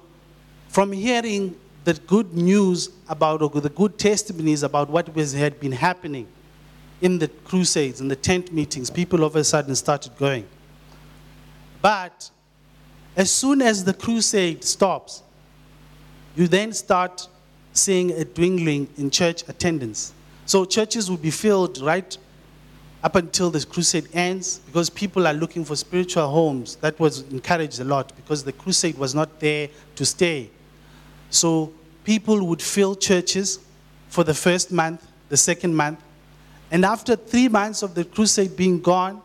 from 0.68 0.92
hearing 0.92 1.56
the 1.84 1.94
good 1.94 2.34
news 2.34 2.90
about, 3.08 3.42
or 3.42 3.48
the 3.60 3.68
good 3.68 3.96
testimonies 3.96 4.62
about 4.62 4.90
what 4.90 5.14
was, 5.14 5.32
had 5.32 5.60
been 5.60 5.72
happening, 5.72 6.26
in 7.00 7.18
the 7.18 7.28
crusades, 7.28 8.00
in 8.00 8.08
the 8.08 8.16
tent 8.16 8.52
meetings, 8.52 8.90
people 8.90 9.20
all 9.20 9.26
of 9.26 9.36
a 9.36 9.44
sudden 9.44 9.74
started 9.74 10.16
going. 10.16 10.46
But 11.82 12.30
as 13.16 13.30
soon 13.30 13.62
as 13.62 13.84
the 13.84 13.94
crusade 13.94 14.64
stops, 14.64 15.22
you 16.34 16.48
then 16.48 16.72
start 16.72 17.28
seeing 17.72 18.10
a 18.12 18.24
dwindling 18.24 18.88
in 18.96 19.10
church 19.10 19.42
attendance. 19.48 20.12
So 20.46 20.64
churches 20.64 21.10
will 21.10 21.16
be 21.16 21.30
filled 21.30 21.78
right 21.78 22.16
up 23.02 23.14
until 23.14 23.50
the 23.50 23.64
crusade 23.64 24.08
ends 24.12 24.58
because 24.66 24.90
people 24.90 25.26
are 25.26 25.34
looking 25.34 25.64
for 25.64 25.76
spiritual 25.76 26.28
homes. 26.28 26.76
That 26.76 26.98
was 26.98 27.22
encouraged 27.30 27.80
a 27.80 27.84
lot 27.84 28.14
because 28.16 28.42
the 28.44 28.52
crusade 28.52 28.96
was 28.96 29.14
not 29.14 29.38
there 29.38 29.68
to 29.96 30.06
stay. 30.06 30.50
So 31.30 31.72
people 32.04 32.46
would 32.46 32.62
fill 32.62 32.94
churches 32.94 33.60
for 34.08 34.24
the 34.24 34.34
first 34.34 34.72
month, 34.72 35.06
the 35.28 35.36
second 35.36 35.74
month, 35.74 36.00
and 36.70 36.84
after 36.84 37.16
three 37.16 37.48
months 37.48 37.82
of 37.82 37.94
the 37.94 38.04
crusade 38.04 38.56
being 38.56 38.80
gone, 38.80 39.22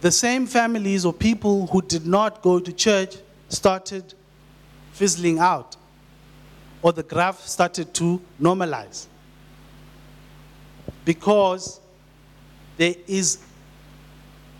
the 0.00 0.10
same 0.10 0.46
families 0.46 1.04
or 1.04 1.12
people 1.12 1.66
who 1.66 1.82
did 1.82 2.06
not 2.06 2.42
go 2.42 2.58
to 2.58 2.72
church 2.72 3.16
started 3.48 4.14
fizzling 4.92 5.38
out, 5.38 5.76
or 6.82 6.92
the 6.92 7.02
graph 7.02 7.40
started 7.46 7.92
to 7.94 8.20
normalize. 8.40 9.06
Because 11.04 11.80
there 12.76 12.94
is 13.06 13.38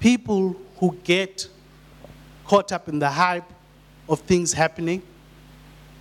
people 0.01 0.57
who 0.79 0.97
get 1.05 1.49
caught 2.45 2.73
up 2.73 2.89
in 2.89 2.99
the 2.99 3.09
hype 3.09 3.51
of 4.09 4.21
things 4.21 4.53
happening, 4.53 5.03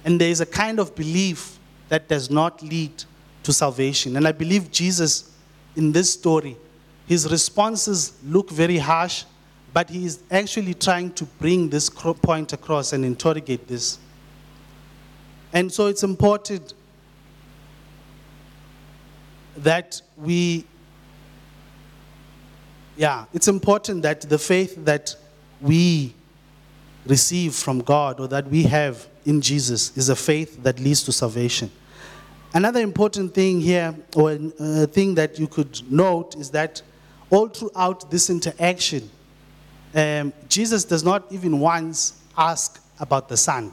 and 0.03 0.19
there 0.21 0.29
is 0.29 0.41
a 0.41 0.45
kind 0.45 0.79
of 0.79 0.95
belief 0.95 1.57
that 1.89 2.07
does 2.07 2.29
not 2.29 2.61
lead 2.61 3.03
to 3.43 3.53
salvation. 3.53 4.15
And 4.17 4.27
I 4.27 4.31
believe 4.31 4.71
Jesus, 4.71 5.31
in 5.75 5.91
this 5.91 6.13
story, 6.13 6.57
his 7.07 7.29
responses 7.29 8.13
look 8.25 8.49
very 8.49 8.77
harsh, 8.77 9.25
but 9.73 9.89
he 9.89 10.05
is 10.05 10.19
actually 10.31 10.73
trying 10.73 11.11
to 11.13 11.25
bring 11.25 11.69
this 11.69 11.89
point 11.89 12.53
across 12.53 12.93
and 12.93 13.05
interrogate 13.05 13.67
this. 13.67 13.99
And 15.53 15.71
so 15.71 15.87
it's 15.87 16.03
important 16.03 16.73
that 19.57 20.01
we 20.17 20.65
yeah, 22.97 23.25
it's 23.33 23.47
important 23.47 24.03
that 24.03 24.21
the 24.21 24.37
faith 24.37 24.85
that 24.85 25.15
we 25.61 26.13
receive 27.05 27.53
from 27.53 27.79
God 27.79 28.19
or 28.19 28.27
that 28.29 28.47
we 28.47 28.63
have 28.63 29.07
in 29.25 29.41
Jesus 29.41 29.95
is 29.97 30.09
a 30.09 30.15
faith 30.15 30.63
that 30.63 30.79
leads 30.79 31.03
to 31.03 31.11
salvation. 31.11 31.69
Another 32.55 32.79
important 32.79 33.35
thing 33.35 33.61
here, 33.61 33.93
or 34.15 34.31
a 34.31 34.51
uh, 34.59 34.87
thing 34.87 35.13
that 35.13 35.37
you 35.37 35.45
could 35.45 35.79
note, 35.91 36.35
is 36.35 36.49
that 36.49 36.81
all 37.29 37.47
throughout 37.47 38.09
this 38.09 38.31
interaction, 38.31 39.07
um, 39.93 40.33
Jesus 40.49 40.83
does 40.83 41.03
not 41.03 41.31
even 41.31 41.59
once 41.59 42.19
ask 42.35 42.81
about 42.99 43.29
the 43.29 43.37
son. 43.37 43.71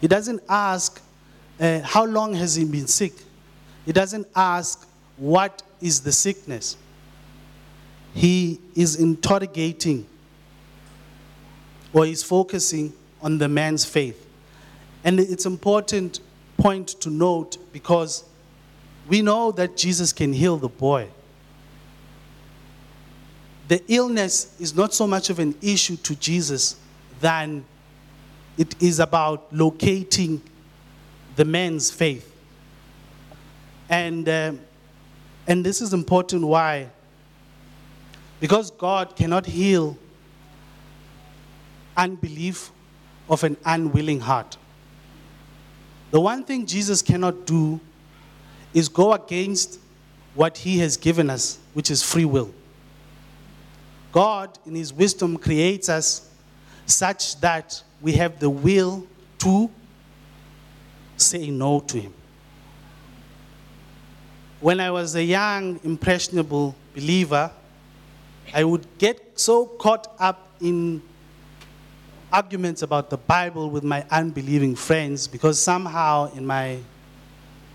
He 0.00 0.08
doesn't 0.08 0.42
ask, 0.48 1.00
uh, 1.60 1.80
how 1.82 2.04
long 2.04 2.34
has 2.34 2.56
he 2.56 2.64
been 2.64 2.88
sick? 2.88 3.12
He 3.84 3.92
doesn't 3.92 4.26
ask, 4.34 4.88
what 5.16 5.62
is 5.80 6.00
the 6.00 6.10
sickness? 6.10 6.76
he 8.16 8.58
is 8.74 8.96
interrogating 8.96 10.06
or 11.92 12.06
he's 12.06 12.22
focusing 12.22 12.92
on 13.20 13.36
the 13.36 13.46
man's 13.46 13.84
faith. 13.84 14.26
And 15.04 15.20
it's 15.20 15.44
important 15.44 16.20
point 16.56 16.88
to 17.00 17.10
note 17.10 17.58
because 17.72 18.24
we 19.08 19.22
know 19.22 19.52
that 19.52 19.76
Jesus 19.76 20.12
can 20.12 20.32
heal 20.32 20.56
the 20.56 20.68
boy. 20.68 21.08
The 23.68 23.82
illness 23.88 24.54
is 24.60 24.74
not 24.74 24.94
so 24.94 25.06
much 25.06 25.30
of 25.30 25.38
an 25.38 25.54
issue 25.60 25.96
to 25.96 26.14
Jesus 26.16 26.76
than 27.20 27.64
it 28.56 28.80
is 28.80 29.00
about 29.00 29.52
locating 29.52 30.40
the 31.34 31.44
man's 31.44 31.90
faith. 31.90 32.32
And, 33.88 34.28
uh, 34.28 34.52
and 35.46 35.64
this 35.64 35.80
is 35.80 35.92
important 35.92 36.46
why 36.46 36.88
because 38.40 38.70
God 38.70 39.16
cannot 39.16 39.46
heal 39.46 39.96
unbelief 41.96 42.70
of 43.28 43.42
an 43.44 43.56
unwilling 43.64 44.20
heart. 44.20 44.56
The 46.10 46.20
one 46.20 46.44
thing 46.44 46.66
Jesus 46.66 47.02
cannot 47.02 47.46
do 47.46 47.80
is 48.72 48.88
go 48.88 49.12
against 49.12 49.80
what 50.34 50.58
he 50.58 50.78
has 50.78 50.96
given 50.96 51.30
us, 51.30 51.58
which 51.74 51.90
is 51.90 52.02
free 52.02 52.24
will. 52.24 52.52
God, 54.12 54.58
in 54.66 54.74
his 54.74 54.92
wisdom, 54.92 55.36
creates 55.36 55.88
us 55.88 56.30
such 56.86 57.40
that 57.40 57.82
we 58.00 58.12
have 58.12 58.38
the 58.38 58.48
will 58.48 59.06
to 59.38 59.70
say 61.16 61.50
no 61.50 61.80
to 61.80 62.00
him. 62.00 62.14
When 64.60 64.80
I 64.80 64.90
was 64.90 65.14
a 65.14 65.22
young, 65.22 65.80
impressionable 65.84 66.74
believer, 66.94 67.50
I 68.54 68.64
would 68.64 68.86
get 68.98 69.38
so 69.38 69.66
caught 69.66 70.14
up 70.18 70.48
in 70.60 71.02
arguments 72.36 72.82
about 72.82 73.08
the 73.08 73.16
Bible 73.16 73.70
with 73.70 73.82
my 73.82 74.04
unbelieving 74.10 74.76
friends 74.76 75.26
because 75.26 75.58
somehow 75.58 76.30
in 76.34 76.44
my 76.44 76.78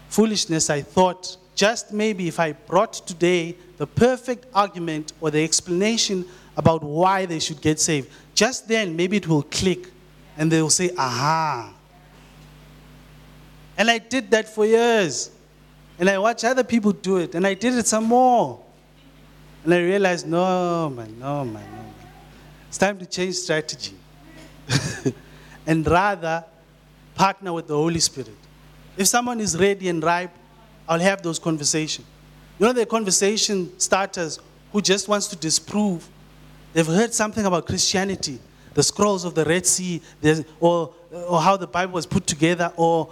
foolishness 0.09 0.69
I 0.69 0.81
thought 0.81 1.35
just 1.55 1.91
maybe 1.91 2.27
if 2.27 2.39
I 2.39 2.51
brought 2.51 2.93
today 2.93 3.57
the 3.77 3.87
perfect 3.87 4.45
argument 4.53 5.13
or 5.19 5.31
the 5.31 5.43
explanation 5.43 6.25
about 6.55 6.83
why 6.83 7.25
they 7.25 7.39
should 7.39 7.59
get 7.59 7.79
saved, 7.79 8.11
just 8.35 8.67
then 8.67 8.95
maybe 8.95 9.17
it 9.17 9.27
will 9.27 9.41
click 9.41 9.87
and 10.37 10.51
they 10.51 10.61
will 10.61 10.69
say, 10.69 10.91
aha. 10.95 11.73
And 13.79 13.89
I 13.89 13.97
did 13.97 14.29
that 14.29 14.47
for 14.47 14.63
years. 14.63 15.31
And 15.97 16.07
I 16.07 16.19
watched 16.19 16.43
other 16.43 16.63
people 16.63 16.91
do 16.91 17.17
it, 17.17 17.35
and 17.35 17.45
I 17.45 17.53
did 17.53 17.73
it 17.73 17.87
some 17.87 18.05
more. 18.05 18.59
And 19.63 19.73
I 19.73 19.79
realized, 19.79 20.27
no, 20.27 20.89
man, 20.89 21.19
no, 21.19 21.45
man, 21.45 21.53
no, 21.53 21.77
man. 21.77 21.93
It's 22.67 22.77
time 22.77 22.97
to 22.99 23.05
change 23.05 23.35
strategy. 23.35 23.95
and 25.67 25.85
rather 25.87 26.43
partner 27.15 27.53
with 27.53 27.67
the 27.67 27.75
Holy 27.75 27.99
Spirit. 27.99 28.35
If 28.97 29.07
someone 29.07 29.39
is 29.39 29.57
ready 29.57 29.89
and 29.89 30.03
ripe, 30.03 30.31
I'll 30.87 30.99
have 30.99 31.21
those 31.21 31.39
conversations. 31.39 32.07
You 32.59 32.65
know, 32.67 32.73
the 32.73 32.85
conversation 32.85 33.77
starters 33.79 34.39
who 34.71 34.81
just 34.81 35.07
wants 35.07 35.27
to 35.27 35.35
disprove. 35.35 36.07
They've 36.73 36.85
heard 36.85 37.13
something 37.13 37.45
about 37.45 37.65
Christianity, 37.65 38.39
the 38.73 38.83
scrolls 38.83 39.25
of 39.25 39.35
the 39.35 39.45
Red 39.45 39.65
Sea, 39.65 40.01
or, 40.59 40.93
or 41.11 41.41
how 41.41 41.57
the 41.57 41.67
Bible 41.67 41.93
was 41.93 42.05
put 42.05 42.27
together, 42.27 42.71
or 42.75 43.09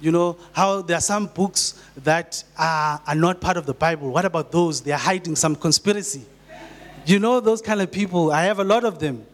you 0.00 0.12
know, 0.12 0.36
how 0.52 0.82
there 0.82 0.96
are 0.96 1.02
some 1.02 1.26
books 1.26 1.82
that 1.96 2.42
are, 2.58 3.00
are 3.06 3.14
not 3.14 3.40
part 3.40 3.56
of 3.56 3.66
the 3.66 3.74
Bible. 3.74 4.10
What 4.10 4.24
about 4.24 4.52
those? 4.52 4.80
They 4.82 4.92
are 4.92 4.98
hiding 4.98 5.36
some 5.36 5.56
conspiracy. 5.56 6.24
You 7.06 7.18
know, 7.18 7.40
those 7.40 7.62
kind 7.62 7.80
of 7.80 7.90
people, 7.90 8.32
I 8.32 8.42
have 8.42 8.58
a 8.58 8.64
lot 8.64 8.84
of 8.84 8.98
them. 8.98 9.24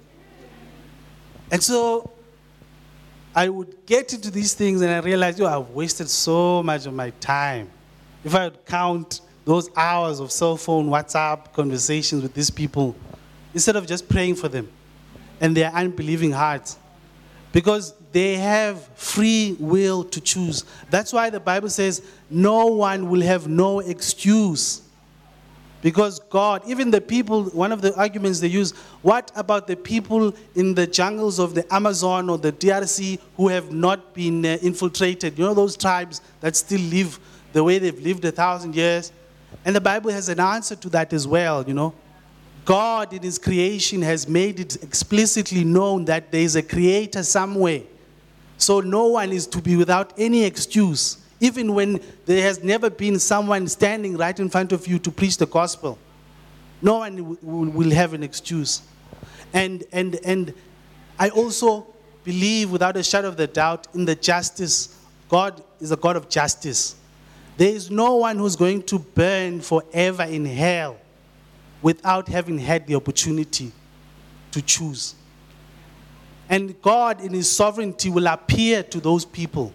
And 1.53 1.63
so 1.63 2.11
I 3.35 3.49
would 3.49 3.87
get 3.87 4.13
into 4.13 4.31
these 4.31 4.55
things 4.55 4.81
and 4.81 4.91
I 4.91 4.99
realized, 4.99 5.41
oh, 5.41 5.47
I've 5.47 5.71
wasted 5.71 6.09
so 6.09 6.63
much 6.63 6.87
of 6.87 6.95
my 6.95 7.11
time. 7.21 7.71
If 8.25 8.35
I 8.35 8.45
would 8.45 8.65
count 8.67 9.21
those 9.45 9.69
hours 9.77 10.19
of 10.19 10.33
cell 10.33 10.57
phone, 10.57 10.89
WhatsApp 10.89 11.53
conversations 11.53 12.23
with 12.23 12.33
these 12.35 12.51
people, 12.51 12.97
instead 13.53 13.77
of 13.77 13.87
just 13.87 14.09
praying 14.09 14.37
for 14.37 14.49
them 14.49 14.71
and 15.41 15.57
their 15.57 15.71
unbelieving 15.73 16.33
hearts, 16.33 16.79
because 17.53 17.95
they 18.13 18.37
have 18.37 18.87
free 18.95 19.57
will 19.59 20.05
to 20.05 20.21
choose. 20.21 20.65
That's 20.91 21.13
why 21.13 21.29
the 21.31 21.41
Bible 21.41 21.69
says 21.69 22.03
no 22.31 22.67
one 22.67 23.11
will 23.11 23.23
have 23.23 23.49
no 23.49 23.81
excuse. 23.81 24.82
Because 25.83 26.21
God, 26.21 26.63
even 26.67 26.93
the 26.93 27.01
people, 27.01 27.45
one 27.47 27.73
of 27.73 27.83
the 27.83 27.95
arguments 27.97 28.39
they 28.39 28.47
use, 28.47 28.71
what 29.03 29.33
about 29.35 29.67
the 29.67 29.77
people 29.77 30.33
in 30.55 30.75
the 30.75 30.87
jungles 30.87 31.41
of 31.41 31.55
the 31.55 31.75
Amazon 31.75 32.31
or 32.31 32.39
the 32.39 32.53
DRC 32.53 33.19
who 33.37 33.49
have 33.49 33.73
not 33.73 34.15
been 34.15 34.47
uh, 34.47 34.59
infiltrated? 34.63 35.37
You 35.37 35.45
know, 35.45 35.55
those 35.55 35.77
tribes 35.77 36.21
that 36.41 36.55
still 36.55 36.81
live 36.81 37.19
the 37.53 37.65
way 37.65 37.79
they've 37.79 38.01
lived 38.01 38.25
a 38.25 38.31
thousand 38.31 38.77
years? 38.77 39.13
And 39.65 39.75
the 39.75 39.81
Bible 39.81 40.13
has 40.13 40.29
an 40.29 40.39
answer 40.39 40.77
to 40.77 40.89
that 40.91 41.13
as 41.13 41.27
well, 41.27 41.65
you 41.67 41.75
know. 41.75 41.93
God 42.65 43.13
in 43.13 43.23
His 43.23 43.39
creation 43.39 44.03
has 44.03 44.29
made 44.29 44.61
it 44.61 44.83
explicitly 44.85 45.65
known 45.65 46.05
that 46.05 46.31
there 46.31 46.43
is 46.43 46.55
a 46.55 46.63
creator 46.63 47.25
somewhere. 47.25 47.83
So 48.57 48.81
no 48.81 49.09
one 49.09 49.33
is 49.33 49.49
to 49.49 49.61
be 49.61 49.75
without 49.75 50.13
any 50.17 50.45
excuse, 50.45 51.19
even 51.43 51.75
when 51.75 52.01
there 52.25 52.41
has 52.43 52.63
never 52.63 52.89
been 52.89 53.19
someone 53.19 53.67
standing 53.67 54.17
right 54.17 54.39
in 54.39 54.49
front 54.49 54.71
of 54.71 54.87
you 54.87 54.97
to 55.01 55.11
preach 55.11 55.37
the 55.37 55.47
gospel. 55.47 55.99
No 56.81 56.99
one 56.99 57.37
will 57.43 57.91
have 57.91 58.15
an 58.15 58.23
excuse. 58.23 58.81
And, 59.53 59.83
and, 59.91 60.21
and 60.25 60.55
I 61.19 61.31
also 61.31 61.85
believe 62.23 62.71
without 62.71 62.97
a 62.97 63.03
shadow 63.03 63.27
of 63.27 63.37
the 63.37 63.49
doubt 63.49 63.89
in 63.93 64.05
the 64.05 64.15
justice. 64.15 64.97
God 65.29 65.65
is 65.81 65.91
a 65.91 65.97
God 65.97 66.15
of 66.15 66.29
justice. 66.29 66.95
There 67.57 67.75
is 67.75 67.91
no 67.91 68.15
one 68.17 68.39
who's 68.39 68.55
going 68.55 68.85
to 68.85 69.01
burn 69.01 69.61
forever 69.61 70.23
in 70.23 70.45
hell 70.45 70.97
without 71.83 72.29
having 72.29 72.59
had 72.59 72.87
the 72.87 72.95
opportunity 72.95 73.73
to 74.53 74.63
choose. 74.63 75.17
And 76.49 76.81
God, 76.81 77.21
in 77.21 77.33
His 77.33 77.51
sovereignty, 77.51 78.11
will 78.11 78.29
appear 78.29 78.85
to 78.85 79.01
those 79.01 79.25
people, 79.25 79.73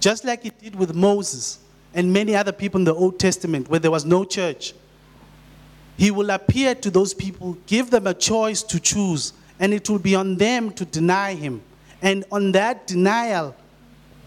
just 0.00 0.24
like 0.24 0.42
He 0.42 0.50
did 0.50 0.74
with 0.74 0.94
Moses 0.94 1.58
and 1.94 2.12
many 2.12 2.34
other 2.34 2.52
people 2.52 2.80
in 2.80 2.84
the 2.84 2.94
Old 2.94 3.18
Testament 3.18 3.68
where 3.68 3.80
there 3.80 3.90
was 3.90 4.04
no 4.04 4.24
church. 4.24 4.74
He 5.96 6.10
will 6.10 6.30
appear 6.30 6.74
to 6.74 6.90
those 6.90 7.12
people, 7.12 7.58
give 7.66 7.90
them 7.90 8.06
a 8.06 8.14
choice 8.14 8.62
to 8.64 8.80
choose, 8.80 9.34
and 9.58 9.74
it 9.74 9.88
will 9.90 9.98
be 9.98 10.14
on 10.14 10.36
them 10.36 10.72
to 10.72 10.84
deny 10.86 11.34
him. 11.34 11.60
And 12.00 12.24
on 12.32 12.52
that 12.52 12.86
denial, 12.86 13.54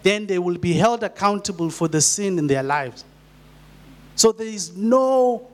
then 0.04 0.26
they 0.26 0.38
will 0.38 0.58
be 0.58 0.74
held 0.74 1.02
accountable 1.02 1.70
for 1.70 1.88
the 1.88 2.00
sin 2.00 2.38
in 2.38 2.46
their 2.46 2.62
lives. 2.62 3.04
So 4.14 4.30
there 4.30 4.46
is 4.46 4.76
no, 4.76 5.48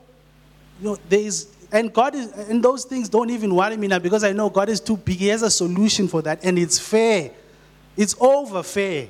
you 0.80 0.88
know, 0.90 0.98
there 1.08 1.20
is, 1.20 1.48
and 1.72 1.92
God 1.92 2.14
is, 2.14 2.26
and 2.32 2.62
those 2.62 2.84
things 2.84 3.08
don't 3.08 3.30
even 3.30 3.54
worry 3.54 3.76
me 3.78 3.86
now 3.86 4.00
because 4.00 4.24
I 4.24 4.32
know 4.32 4.50
God 4.50 4.68
is 4.68 4.80
too 4.80 4.98
big. 4.98 5.16
He 5.16 5.28
has 5.28 5.42
a 5.42 5.50
solution 5.50 6.08
for 6.08 6.20
that, 6.22 6.44
and 6.44 6.58
it's 6.58 6.78
fair. 6.78 7.30
It's 7.96 8.14
over 8.20 8.62
fair. 8.62 9.08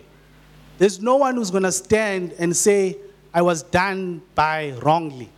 There's 0.80 0.98
no 0.98 1.16
one 1.16 1.36
who's 1.36 1.50
going 1.50 1.64
to 1.64 1.72
stand 1.72 2.32
and 2.38 2.56
say, 2.56 2.96
I 3.34 3.42
was 3.42 3.62
done 3.62 4.22
by 4.34 4.72
wrongly. 4.80 5.28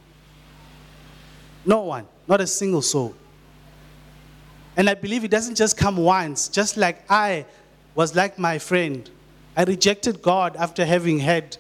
No 1.67 1.83
one, 1.83 2.07
not 2.29 2.41
a 2.41 2.47
single 2.47 2.81
soul. 2.81 3.13
And 4.77 4.89
I 4.89 4.95
believe 4.95 5.25
it 5.25 5.33
doesn't 5.33 5.57
just 5.57 5.77
come 5.77 5.97
once, 5.97 6.47
just 6.47 6.77
like 6.77 7.05
I 7.11 7.45
was 7.97 8.15
like 8.15 8.39
my 8.39 8.61
friend. 8.61 9.11
I 9.57 9.65
rejected 9.65 10.23
God 10.23 10.55
after 10.55 10.85
having 10.85 11.19
had 11.19 11.57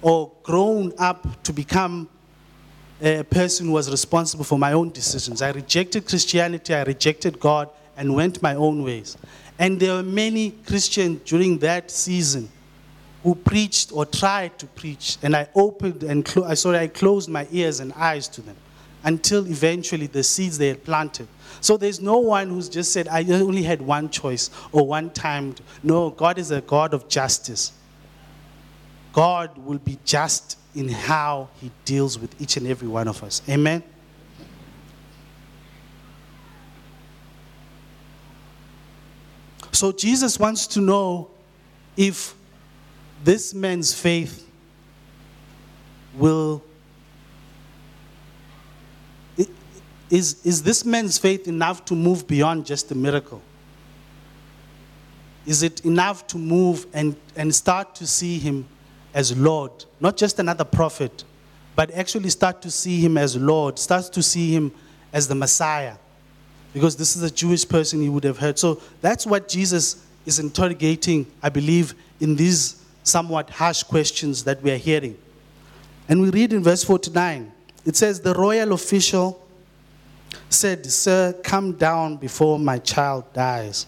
or 0.00 0.32
grown 0.42 0.92
up 0.98 1.44
to 1.44 1.52
become 1.52 2.08
a 3.00 3.22
person 3.22 3.66
who 3.66 3.72
was 3.72 3.88
responsible 3.88 4.42
for 4.42 4.58
my 4.58 4.72
own 4.72 4.90
decisions. 4.90 5.42
I 5.42 5.52
rejected 5.52 6.08
Christianity, 6.08 6.74
I 6.74 6.82
rejected 6.82 7.38
God, 7.38 7.70
and 7.96 8.16
went 8.16 8.42
my 8.42 8.56
own 8.56 8.82
ways. 8.82 9.16
And 9.58 9.78
there 9.78 9.94
were 9.94 10.02
many 10.02 10.52
Christians 10.66 11.20
during 11.24 11.58
that 11.58 11.90
season 11.90 12.48
who 13.22 13.34
preached 13.34 13.92
or 13.92 14.04
tried 14.04 14.58
to 14.58 14.66
preach, 14.66 15.16
and 15.22 15.36
I 15.36 15.48
opened 15.54 16.02
and 16.02 16.24
clo- 16.24 16.52
sorry, 16.54 16.78
I 16.78 16.88
closed 16.88 17.28
my 17.28 17.46
ears 17.52 17.78
and 17.78 17.92
eyes 17.92 18.26
to 18.28 18.42
them 18.42 18.56
until 19.04 19.46
eventually 19.46 20.06
the 20.06 20.22
seeds 20.22 20.58
they 20.58 20.68
had 20.68 20.84
planted. 20.84 21.28
So 21.60 21.76
there's 21.76 22.00
no 22.00 22.18
one 22.18 22.48
who's 22.48 22.68
just 22.68 22.92
said, 22.92 23.08
I 23.08 23.24
only 23.30 23.62
had 23.62 23.80
one 23.82 24.10
choice 24.10 24.50
or 24.72 24.86
one 24.86 25.10
time. 25.10 25.54
No, 25.82 26.10
God 26.10 26.38
is 26.38 26.50
a 26.50 26.60
God 26.60 26.94
of 26.94 27.08
justice. 27.08 27.72
God 29.12 29.56
will 29.58 29.78
be 29.78 29.98
just 30.04 30.58
in 30.74 30.88
how 30.88 31.48
he 31.60 31.70
deals 31.84 32.18
with 32.18 32.40
each 32.40 32.56
and 32.56 32.66
every 32.66 32.88
one 32.88 33.06
of 33.06 33.22
us. 33.22 33.42
Amen. 33.48 33.82
So 39.82 39.90
Jesus 39.90 40.38
wants 40.38 40.68
to 40.68 40.80
know 40.80 41.28
if 41.96 42.36
this 43.24 43.52
man's 43.52 43.92
faith 43.92 44.48
will 46.14 46.62
is, 50.08 50.40
is 50.46 50.62
this 50.62 50.84
man's 50.84 51.18
faith 51.18 51.48
enough 51.48 51.84
to 51.86 51.96
move 51.96 52.28
beyond 52.28 52.64
just 52.64 52.92
a 52.92 52.94
miracle? 52.94 53.42
Is 55.46 55.64
it 55.64 55.84
enough 55.84 56.28
to 56.28 56.38
move 56.38 56.86
and, 56.92 57.16
and 57.34 57.52
start 57.52 57.96
to 57.96 58.06
see 58.06 58.38
him 58.38 58.68
as 59.12 59.36
Lord? 59.36 59.72
Not 59.98 60.16
just 60.16 60.38
another 60.38 60.64
prophet, 60.64 61.24
but 61.74 61.90
actually 61.90 62.30
start 62.30 62.62
to 62.62 62.70
see 62.70 63.00
him 63.00 63.18
as 63.18 63.36
Lord, 63.36 63.80
start 63.80 64.12
to 64.12 64.22
see 64.22 64.54
him 64.54 64.70
as 65.12 65.26
the 65.26 65.34
Messiah. 65.34 65.96
Because 66.72 66.96
this 66.96 67.16
is 67.16 67.22
a 67.22 67.30
Jewish 67.30 67.68
person 67.68 68.00
he 68.00 68.08
would 68.08 68.24
have 68.24 68.38
heard. 68.38 68.58
So 68.58 68.80
that's 69.00 69.26
what 69.26 69.48
Jesus 69.48 70.06
is 70.24 70.38
interrogating, 70.38 71.26
I 71.42 71.48
believe, 71.48 71.94
in 72.20 72.36
these 72.36 72.82
somewhat 73.02 73.50
harsh 73.50 73.82
questions 73.82 74.44
that 74.44 74.62
we 74.62 74.70
are 74.70 74.76
hearing. 74.76 75.18
And 76.08 76.22
we 76.22 76.30
read 76.30 76.52
in 76.52 76.62
verse 76.62 76.84
49 76.84 77.52
it 77.84 77.96
says, 77.96 78.20
The 78.20 78.34
royal 78.34 78.72
official 78.72 79.44
said, 80.48 80.86
Sir, 80.86 81.34
come 81.42 81.72
down 81.72 82.16
before 82.16 82.58
my 82.58 82.78
child 82.78 83.24
dies. 83.32 83.86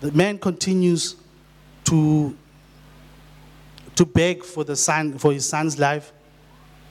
The 0.00 0.12
man 0.12 0.38
continues 0.38 1.16
to, 1.84 2.36
to 3.94 4.04
beg 4.04 4.44
for, 4.44 4.64
the 4.64 4.76
son, 4.76 5.18
for 5.18 5.32
his 5.32 5.48
son's 5.48 5.78
life. 5.78 6.12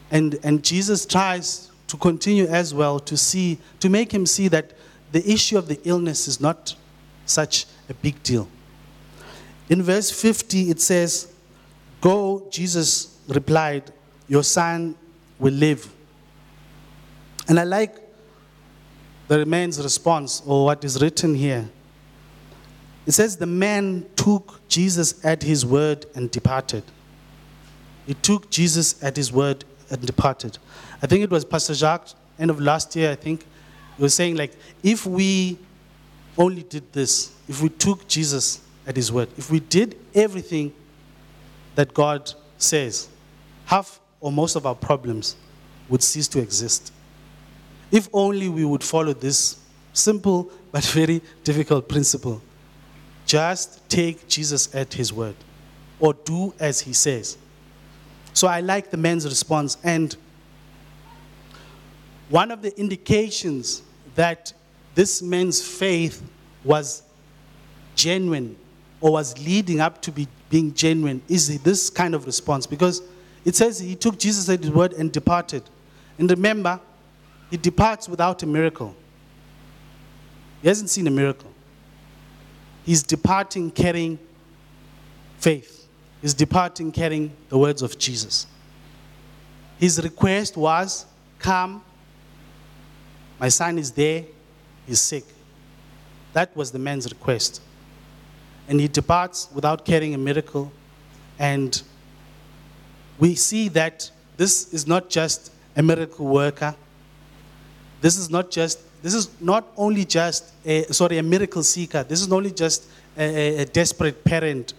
And, 0.09 0.39
and 0.43 0.63
Jesus 0.63 1.05
tries 1.05 1.70
to 1.91 1.97
continue 1.97 2.45
as 2.45 2.73
well 2.73 3.01
to 3.01 3.17
see, 3.17 3.57
to 3.81 3.89
make 3.89 4.13
him 4.13 4.25
see 4.25 4.47
that 4.47 4.71
the 5.11 5.29
issue 5.29 5.57
of 5.57 5.67
the 5.67 5.77
illness 5.83 6.25
is 6.25 6.39
not 6.39 6.73
such 7.25 7.65
a 7.89 7.93
big 7.95 8.23
deal. 8.23 8.47
In 9.67 9.83
verse 9.83 10.09
50, 10.09 10.69
it 10.69 10.79
says, 10.79 11.33
Go, 11.99 12.47
Jesus 12.49 13.19
replied, 13.27 13.91
Your 14.29 14.41
son 14.41 14.95
will 15.37 15.53
live. 15.53 15.91
And 17.49 17.59
I 17.59 17.65
like 17.65 17.93
the 19.27 19.45
man's 19.45 19.83
response 19.83 20.41
or 20.45 20.63
what 20.63 20.85
is 20.85 21.01
written 21.01 21.35
here. 21.35 21.69
It 23.05 23.11
says, 23.11 23.35
The 23.35 23.45
man 23.45 24.05
took 24.15 24.61
Jesus 24.69 25.25
at 25.25 25.43
his 25.43 25.65
word 25.65 26.05
and 26.15 26.31
departed. 26.31 26.85
He 28.07 28.13
took 28.13 28.49
Jesus 28.49 29.03
at 29.03 29.17
his 29.17 29.33
word 29.33 29.65
and 29.89 30.05
departed. 30.05 30.57
I 31.01 31.07
think 31.07 31.23
it 31.23 31.29
was 31.29 31.43
Pastor 31.43 31.73
Jacques, 31.73 32.09
end 32.39 32.51
of 32.51 32.59
last 32.59 32.95
year, 32.95 33.11
I 33.11 33.15
think, 33.15 33.45
he 33.97 34.03
was 34.03 34.13
saying, 34.13 34.35
like, 34.35 34.53
if 34.83 35.05
we 35.05 35.57
only 36.37 36.63
did 36.63 36.91
this, 36.93 37.35
if 37.47 37.61
we 37.61 37.69
took 37.69 38.07
Jesus 38.07 38.61
at 38.85 38.95
his 38.95 39.11
word, 39.11 39.29
if 39.37 39.51
we 39.51 39.59
did 39.59 39.97
everything 40.13 40.73
that 41.75 41.93
God 41.93 42.31
says, 42.57 43.09
half 43.65 43.99
or 44.19 44.31
most 44.31 44.55
of 44.55 44.65
our 44.65 44.75
problems 44.75 45.35
would 45.89 46.03
cease 46.03 46.27
to 46.29 46.39
exist. 46.39 46.93
If 47.91 48.07
only 48.13 48.47
we 48.47 48.63
would 48.63 48.83
follow 48.83 49.13
this 49.13 49.59
simple 49.93 50.49
but 50.71 50.83
very 50.93 51.21
difficult 51.43 51.89
principle. 51.89 52.41
Just 53.25 53.87
take 53.89 54.27
Jesus 54.27 54.73
at 54.73 54.93
his 54.93 55.11
word 55.11 55.35
or 55.99 56.13
do 56.13 56.53
as 56.59 56.81
he 56.81 56.93
says. 56.93 57.37
So 58.33 58.47
I 58.47 58.61
like 58.61 58.89
the 58.89 58.97
man's 58.97 59.25
response. 59.25 59.77
And 59.83 60.15
one 62.31 62.49
of 62.49 62.61
the 62.61 62.77
indications 62.79 63.83
that 64.15 64.53
this 64.95 65.21
man's 65.21 65.61
faith 65.61 66.23
was 66.63 67.03
genuine 67.95 68.55
or 69.01 69.11
was 69.11 69.37
leading 69.45 69.79
up 69.79 70.01
to 70.01 70.11
be 70.11 70.27
being 70.49 70.73
genuine 70.73 71.21
is 71.27 71.61
this 71.61 71.89
kind 71.89 72.15
of 72.15 72.25
response 72.25 72.65
because 72.65 73.01
it 73.43 73.55
says 73.55 73.79
he 73.79 73.95
took 73.95 74.17
Jesus 74.17 74.49
at 74.49 74.61
his 74.61 74.71
word 74.71 74.93
and 74.93 75.11
departed. 75.11 75.63
And 76.17 76.29
remember, 76.29 76.79
he 77.49 77.57
departs 77.57 78.07
without 78.07 78.41
a 78.43 78.45
miracle. 78.45 78.95
He 80.61 80.67
hasn't 80.67 80.89
seen 80.89 81.07
a 81.07 81.11
miracle. 81.11 81.51
He's 82.85 83.03
departing 83.03 83.71
carrying 83.71 84.19
faith. 85.39 85.87
He's 86.21 86.33
departing 86.33 86.91
carrying 86.91 87.35
the 87.49 87.57
words 87.57 87.81
of 87.81 87.97
Jesus. 87.97 88.47
His 89.79 90.01
request 90.01 90.55
was, 90.55 91.05
Come, 91.39 91.83
my 93.41 93.49
son 93.49 93.79
is 93.79 93.91
there, 93.91 94.23
he's 94.85 95.01
sick. 95.01 95.23
That 96.33 96.55
was 96.55 96.71
the 96.71 96.77
man's 96.77 97.09
request. 97.09 97.59
And 98.67 98.79
he 98.79 98.87
departs 98.87 99.49
without 99.51 99.83
carrying 99.83 100.13
a 100.13 100.17
miracle. 100.19 100.71
And 101.39 101.81
we 103.17 103.33
see 103.33 103.67
that 103.69 104.11
this 104.37 104.71
is 104.71 104.85
not 104.85 105.09
just 105.09 105.51
a 105.75 105.81
miracle 105.81 106.27
worker, 106.27 106.75
this 107.99 108.15
is 108.15 108.29
not 108.29 108.51
just, 108.51 108.79
this 109.01 109.15
is 109.15 109.27
not 109.41 109.65
only 109.75 110.05
just, 110.05 110.53
a, 110.63 110.83
sorry, 110.93 111.17
a 111.17 111.23
miracle 111.23 111.63
seeker. 111.63 112.03
This 112.03 112.21
is 112.21 112.27
not 112.27 112.37
only 112.37 112.51
just 112.51 112.87
a, 113.17 113.61
a 113.61 113.65
desperate 113.65 114.23
parent, 114.23 114.75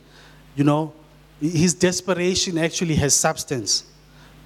you 0.55 0.63
know. 0.63 0.93
His 1.41 1.75
desperation 1.75 2.59
actually 2.59 2.95
has 2.95 3.15
substance. 3.15 3.85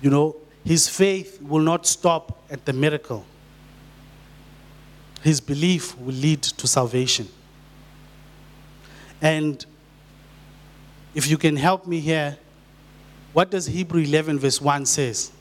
You 0.01 0.09
know, 0.09 0.36
his 0.64 0.88
faith 0.88 1.43
will 1.43 1.61
not 1.61 1.86
stop 1.86 2.43
at 2.51 2.64
the 2.64 2.72
miracle. 2.72 3.26
His 5.23 5.41
belief 5.41 5.99
will 5.99 6.14
lead 6.14 6.43
to 6.43 6.67
salvation. 6.67 7.29
And 9.21 9.64
if 11.14 11.29
you 11.29 11.39
can 11.39 11.57
help 11.57 11.87
me 11.87 12.01
here, 12.01 12.37
what 13.33 13.51
does 13.51 13.67
Hebrew 13.67 14.03
11 14.03 14.39
verse 14.39 14.61
1 14.61 14.87
says? 14.87 15.33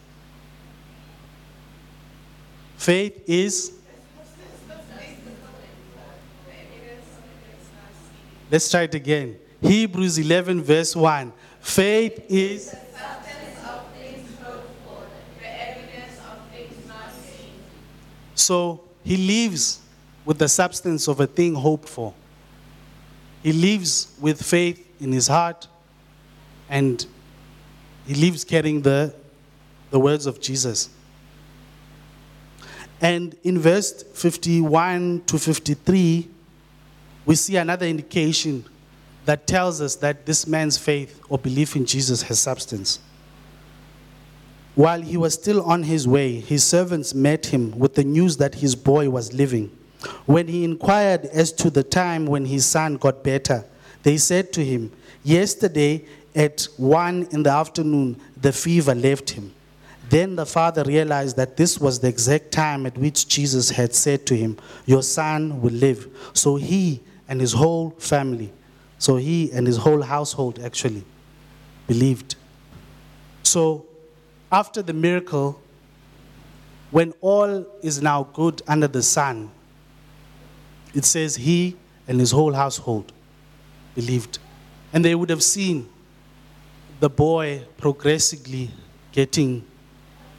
Faith 2.78 3.24
is. 3.28 3.74
Let's 8.52 8.70
try 8.70 8.84
it 8.84 8.94
again. 8.94 9.38
Hebrews 9.62 10.20
11, 10.20 10.62
verse 10.62 10.96
1. 10.96 11.34
Faith 11.60 12.24
is. 12.30 12.76
So 18.36 18.85
he 19.06 19.16
lives 19.16 19.80
with 20.26 20.40
the 20.40 20.50
substance 20.50 21.08
of 21.08 21.22
a 21.22 21.28
thing 21.28 21.54
hoped 21.54 21.88
for. 21.88 22.14
He 23.42 23.54
lives 23.54 24.14
with 24.20 24.42
faith 24.42 24.86
in 25.00 25.14
his 25.14 25.28
heart 25.28 25.68
and 26.68 27.06
he 28.06 28.16
lives 28.16 28.44
carrying 28.44 28.82
the 28.82 29.14
the 29.92 30.00
words 30.00 30.26
of 30.26 30.42
Jesus. 30.42 30.90
And 33.00 33.36
in 33.44 33.60
verse 33.60 34.04
51 34.04 35.24
to 35.28 35.38
53, 35.38 36.28
we 37.26 37.36
see 37.36 37.56
another 37.56 37.86
indication 37.86 38.66
that 39.26 39.48
tells 39.48 39.82
us 39.82 39.96
that 39.98 40.26
this 40.26 40.48
man's 40.48 40.78
faith 40.78 41.22
or 41.30 41.38
belief 41.38 41.76
in 41.76 41.86
Jesus 41.86 42.24
has 42.24 42.40
substance. 42.40 43.00
While 44.76 45.02
he 45.02 45.16
was 45.16 45.34
still 45.34 45.62
on 45.64 45.84
his 45.84 46.08
way, 46.08 46.40
his 46.42 46.64
servants 46.64 47.14
met 47.14 47.48
him 47.48 47.78
with 47.80 47.96
the 47.96 48.04
news 48.04 48.38
that 48.38 48.56
his 48.56 48.76
boy 48.76 49.10
was 49.10 49.34
living. 49.34 49.72
When 50.26 50.48
he 50.48 50.66
inquired 50.66 51.26
as 51.26 51.52
to 51.54 51.70
the 51.70 51.84
time 51.84 52.26
when 52.26 52.46
his 52.46 52.66
son 52.66 52.98
got 52.98 53.24
better, 53.24 53.64
they 54.04 54.18
said 54.18 54.52
to 54.54 54.64
him, 54.64 54.92
Yesterday 55.24 56.06
at 56.36 56.68
one 56.78 57.28
in 57.32 57.44
the 57.44 57.50
afternoon, 57.50 58.20
the 58.40 58.52
fever 58.52 58.94
left 58.94 59.32
him. 59.32 59.54
Then 60.10 60.36
the 60.36 60.46
father 60.46 60.84
realized 60.84 61.38
that 61.38 61.58
this 61.58 61.80
was 61.80 62.00
the 62.00 62.10
exact 62.10 62.52
time 62.52 62.86
at 62.86 62.98
which 62.98 63.28
Jesus 63.28 63.70
had 63.72 63.96
said 63.96 64.26
to 64.28 64.36
him, 64.36 64.58
Your 64.86 65.02
son 65.02 65.62
will 65.62 65.74
live. 65.74 66.08
So 66.34 66.58
he 66.58 67.02
and 67.28 67.42
his 67.42 67.54
whole 67.54 67.92
family, 67.92 68.52
so 69.00 69.16
he 69.16 69.52
and 69.52 69.66
his 69.66 69.78
whole 69.78 70.02
household 70.02 70.60
actually 70.60 71.04
believed. 71.88 72.36
So 73.42 73.86
after 74.56 74.82
the 74.82 74.94
miracle, 74.94 75.62
when 76.90 77.14
all 77.20 77.66
is 77.82 78.02
now 78.02 78.24
good 78.32 78.62
under 78.70 78.88
the 78.88 79.04
sun, 79.04 79.52
it 80.94 81.04
says 81.04 81.36
he 81.36 81.76
and 82.08 82.22
his 82.22 82.32
whole 82.32 82.54
household 82.54 83.12
believed. 83.96 84.40
And 84.94 85.04
they 85.04 85.14
would 85.14 85.30
have 85.30 85.44
seen 85.44 85.90
the 87.02 87.10
boy 87.10 87.66
progressively 87.76 88.72
getting 89.12 89.66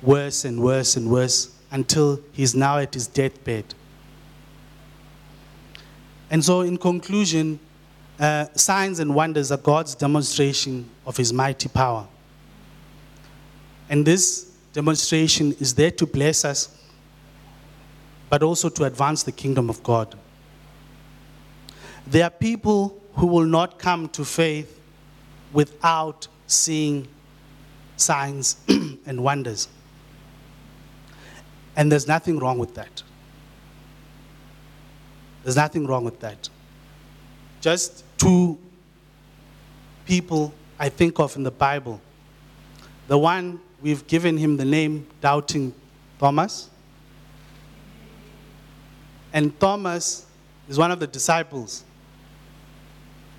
worse 0.01 0.47
and 0.47 0.63
worse 0.63 0.97
and 0.97 1.11
worse 1.11 1.55
until 1.71 2.19
he's 2.33 2.55
now 2.55 2.79
at 2.79 2.95
his 2.95 3.07
deathbed. 3.07 3.67
And 6.31 6.43
so, 6.43 6.63
in 6.63 6.79
conclusion, 6.79 7.61
uh, 8.19 8.47
signs 8.55 8.99
and 8.99 9.15
wonders 9.15 9.53
are 9.53 9.59
God's 9.59 9.95
demonstration 9.95 10.89
of 11.05 11.19
his 11.19 11.35
mighty 11.35 11.69
power. 11.69 12.09
And 13.89 14.05
this 14.05 14.53
demonstration 14.73 15.53
is 15.61 15.75
there 15.75 15.91
to 15.93 16.07
bless 16.07 16.45
us, 16.45 16.77
but 18.29 18.43
also 18.43 18.69
to 18.69 18.85
advance 18.85 19.23
the 19.23 19.33
kingdom 19.33 19.71
of 19.71 19.83
God. 19.83 20.17
There 22.07 22.25
are 22.25 22.31
people 22.31 23.01
who 23.15 23.27
will 23.27 23.45
not 23.45 23.79
come 23.79 24.09
to 24.11 24.25
faith 24.25 24.79
without 25.53 26.29
seeing 26.47 27.09
signs 27.97 28.57
and 28.69 29.23
wonders. 29.23 29.69
And 31.77 31.91
there's 31.91 32.07
nothing 32.07 32.39
wrong 32.39 32.59
with 32.59 32.75
that. 32.75 33.03
There's 35.43 35.57
nothing 35.57 35.87
wrong 35.87 36.05
with 36.05 36.21
that. 36.21 36.49
Just 37.61 38.05
two 38.19 38.59
people 40.05 40.53
I 40.79 40.89
think 40.89 41.19
of 41.19 41.37
in 41.37 41.43
the 41.43 41.51
Bible. 41.51 42.01
The 43.09 43.19
one 43.19 43.61
we've 43.81 44.07
given 44.07 44.37
him 44.37 44.57
the 44.57 44.65
name 44.65 45.07
Doubting 45.21 45.75
Thomas. 46.19 46.71
And 49.33 49.59
Thomas 49.61 50.27
is 50.69 50.79
one 50.79 50.91
of 50.91 51.01
the 51.01 51.07
disciples. 51.07 51.85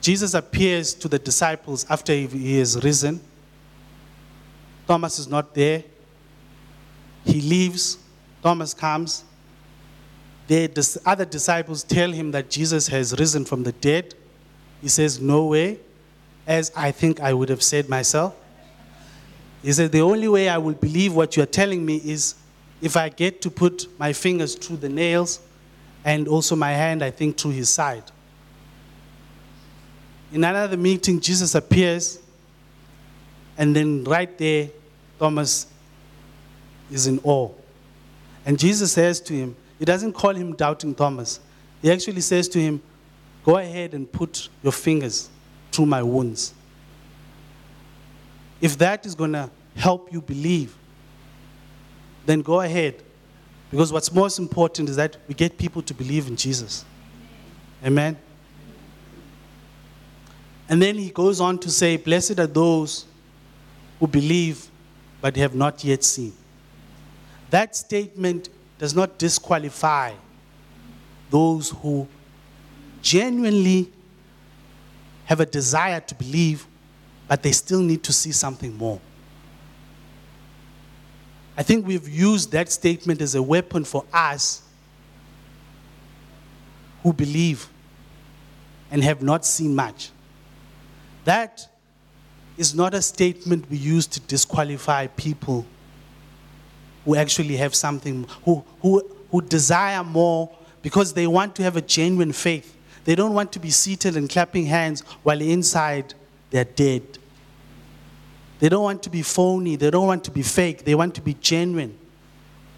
Jesus 0.02 0.34
appears 0.34 0.94
to 0.94 1.08
the 1.08 1.20
disciples 1.20 1.86
after 1.90 2.14
he 2.14 2.60
is 2.60 2.82
risen. 2.84 3.20
Thomas 4.88 5.20
is 5.20 5.28
not 5.28 5.54
there. 5.54 5.84
He 7.26 7.42
leaves. 7.42 7.98
Thomas 8.42 8.74
comes. 8.74 9.26
The 10.48 11.02
other 11.06 11.26
disciples 11.26 11.84
tell 11.84 12.12
him 12.12 12.32
that 12.32 12.50
Jesus 12.50 12.88
has 12.88 13.20
risen 13.20 13.44
from 13.44 13.64
the 13.64 13.74
dead. 13.74 14.14
He 14.82 14.88
says, 14.88 15.20
No 15.20 15.48
way, 15.48 15.80
as 16.46 16.72
I 16.76 16.92
think 16.92 17.20
I 17.20 17.34
would 17.34 17.50
have 17.50 17.62
said 17.62 17.90
myself. 17.90 18.34
He 19.62 19.72
said, 19.74 19.92
The 19.92 20.02
only 20.02 20.28
way 20.28 20.50
I 20.50 20.58
will 20.58 20.76
believe 20.76 21.14
what 21.14 21.36
you 21.36 21.44
are 21.44 21.48
telling 21.48 21.86
me 21.86 21.98
is 21.98 22.36
if 22.82 22.96
I 22.96 23.10
get 23.10 23.42
to 23.42 23.50
put 23.50 23.88
my 24.00 24.14
fingers 24.14 24.56
through 24.56 24.78
the 24.78 24.90
nails 24.90 25.40
and 26.06 26.28
also 26.28 26.56
my 26.56 26.72
hand, 26.72 27.04
I 27.04 27.12
think, 27.12 27.38
through 27.38 27.52
his 27.52 27.70
side. 27.70 28.04
In 30.32 30.44
another 30.44 30.78
meeting, 30.78 31.20
Jesus 31.20 31.56
appears, 31.56 32.20
and 33.58 33.76
then 33.76 34.04
right 34.04 34.38
there, 34.38 34.70
Thomas 35.18 35.68
is 36.92 37.08
in 37.08 37.20
awe. 37.24 37.50
And 38.46 38.60
Jesus 38.60 38.94
says 38.94 39.20
to 39.22 39.34
him, 39.34 39.56
He 39.80 39.86
doesn't 39.86 40.14
call 40.14 40.36
him 40.36 40.54
doubting 40.54 40.94
Thomas. 40.94 41.40
He 41.82 41.92
actually 41.92 42.22
says 42.22 42.48
to 42.50 42.60
him, 42.60 42.82
Go 43.44 43.58
ahead 43.58 43.94
and 43.94 44.12
put 44.12 44.50
your 44.62 44.74
fingers 44.74 45.30
through 45.72 45.86
my 45.86 46.04
wounds. 46.04 46.54
If 48.60 48.78
that 48.80 49.06
is 49.06 49.16
going 49.16 49.34
to 49.34 49.50
help 49.76 50.12
you 50.12 50.22
believe, 50.22 50.76
then 52.26 52.42
go 52.42 52.62
ahead. 52.62 53.04
Because 53.70 53.92
what's 53.92 54.12
most 54.12 54.40
important 54.40 54.90
is 54.90 54.96
that 54.96 55.18
we 55.28 55.34
get 55.34 55.58
people 55.58 55.82
to 55.84 55.94
believe 55.94 56.28
in 56.28 56.36
Jesus. 56.36 56.86
Amen. 57.86 58.18
And 60.70 60.82
then 60.82 60.96
he 60.96 61.10
goes 61.10 61.40
on 61.40 61.60
to 61.60 61.70
say, 61.70 61.98
Blessed 61.98 62.40
are 62.40 62.48
those 62.48 63.06
who 64.00 64.08
believe 64.08 64.70
but 65.22 65.36
have 65.36 65.56
not 65.56 65.84
yet 65.84 66.04
seen. 66.04 66.34
That 67.50 67.76
statement 67.76 68.50
does 68.78 68.96
not 68.96 69.18
disqualify 69.18 70.14
those 71.30 71.70
who 71.70 72.08
genuinely 73.02 73.92
have 75.26 75.40
a 75.40 75.46
desire 75.46 76.00
to 76.00 76.16
believe, 76.16 76.68
but 77.28 77.44
they 77.44 77.52
still 77.52 77.82
need 77.82 78.04
to 78.04 78.14
see 78.14 78.32
something 78.32 78.76
more. 78.78 79.00
I 81.58 81.64
think 81.64 81.88
we've 81.88 82.08
used 82.08 82.52
that 82.52 82.72
statement 82.72 83.22
as 83.22 83.34
a 83.36 83.42
weapon 83.42 83.84
for 83.84 84.06
us 84.14 84.62
who 87.04 87.12
believe 87.12 87.68
and 88.92 89.04
have 89.04 89.22
not 89.22 89.46
seen 89.46 89.76
much. 89.76 90.12
That 91.26 91.68
is 92.58 92.74
not 92.74 92.94
a 92.94 93.02
statement 93.02 93.70
we 93.70 93.78
use 93.78 94.08
to 94.08 94.20
disqualify 94.22 95.08
people 95.08 95.66
who 97.06 97.16
actually 97.16 97.58
have 97.58 97.74
something, 97.74 98.28
who, 98.46 98.64
who, 98.82 99.04
who 99.32 99.42
desire 99.42 100.04
more 100.04 100.50
because 100.82 101.14
they 101.14 101.28
want 101.28 101.56
to 101.56 101.64
have 101.64 101.76
a 101.76 101.82
genuine 101.82 102.32
faith. 102.32 102.76
They 103.06 103.16
don't 103.16 103.34
want 103.34 103.52
to 103.54 103.60
be 103.60 103.70
seated 103.72 104.16
and 104.16 104.30
clapping 104.30 104.66
hands 104.66 105.02
while 105.24 105.42
inside 105.42 106.14
they're 106.50 106.64
dead. 106.64 107.04
They 108.60 108.70
don't 108.70 108.84
want 108.84 109.04
to 109.04 109.10
be 109.10 109.22
phony. 109.22 109.76
They 109.76 109.92
don't 109.92 110.08
want 110.08 110.24
to 110.26 110.32
be 110.32 110.42
fake. 110.42 110.84
They 110.84 110.96
want 110.96 111.14
to 111.16 111.22
be 111.22 111.36
genuine. 111.36 111.98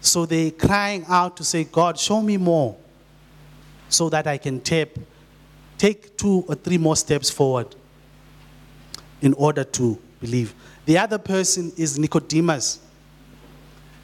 So 0.00 0.26
they're 0.26 0.50
crying 0.50 1.04
out 1.08 1.36
to 1.38 1.44
say, 1.44 1.64
God, 1.64 1.98
show 1.98 2.20
me 2.20 2.36
more 2.36 2.76
so 3.88 4.08
that 4.08 4.26
I 4.26 4.38
can 4.38 4.60
tap, 4.60 4.88
take 5.78 6.16
two 6.16 6.44
or 6.48 6.54
three 6.54 6.78
more 6.78 6.96
steps 6.96 7.30
forward 7.30 7.74
in 9.20 9.34
order 9.34 9.64
to 9.64 9.98
believe. 10.20 10.54
The 10.86 10.98
other 10.98 11.18
person 11.18 11.72
is 11.76 11.98
Nicodemus. 11.98 12.80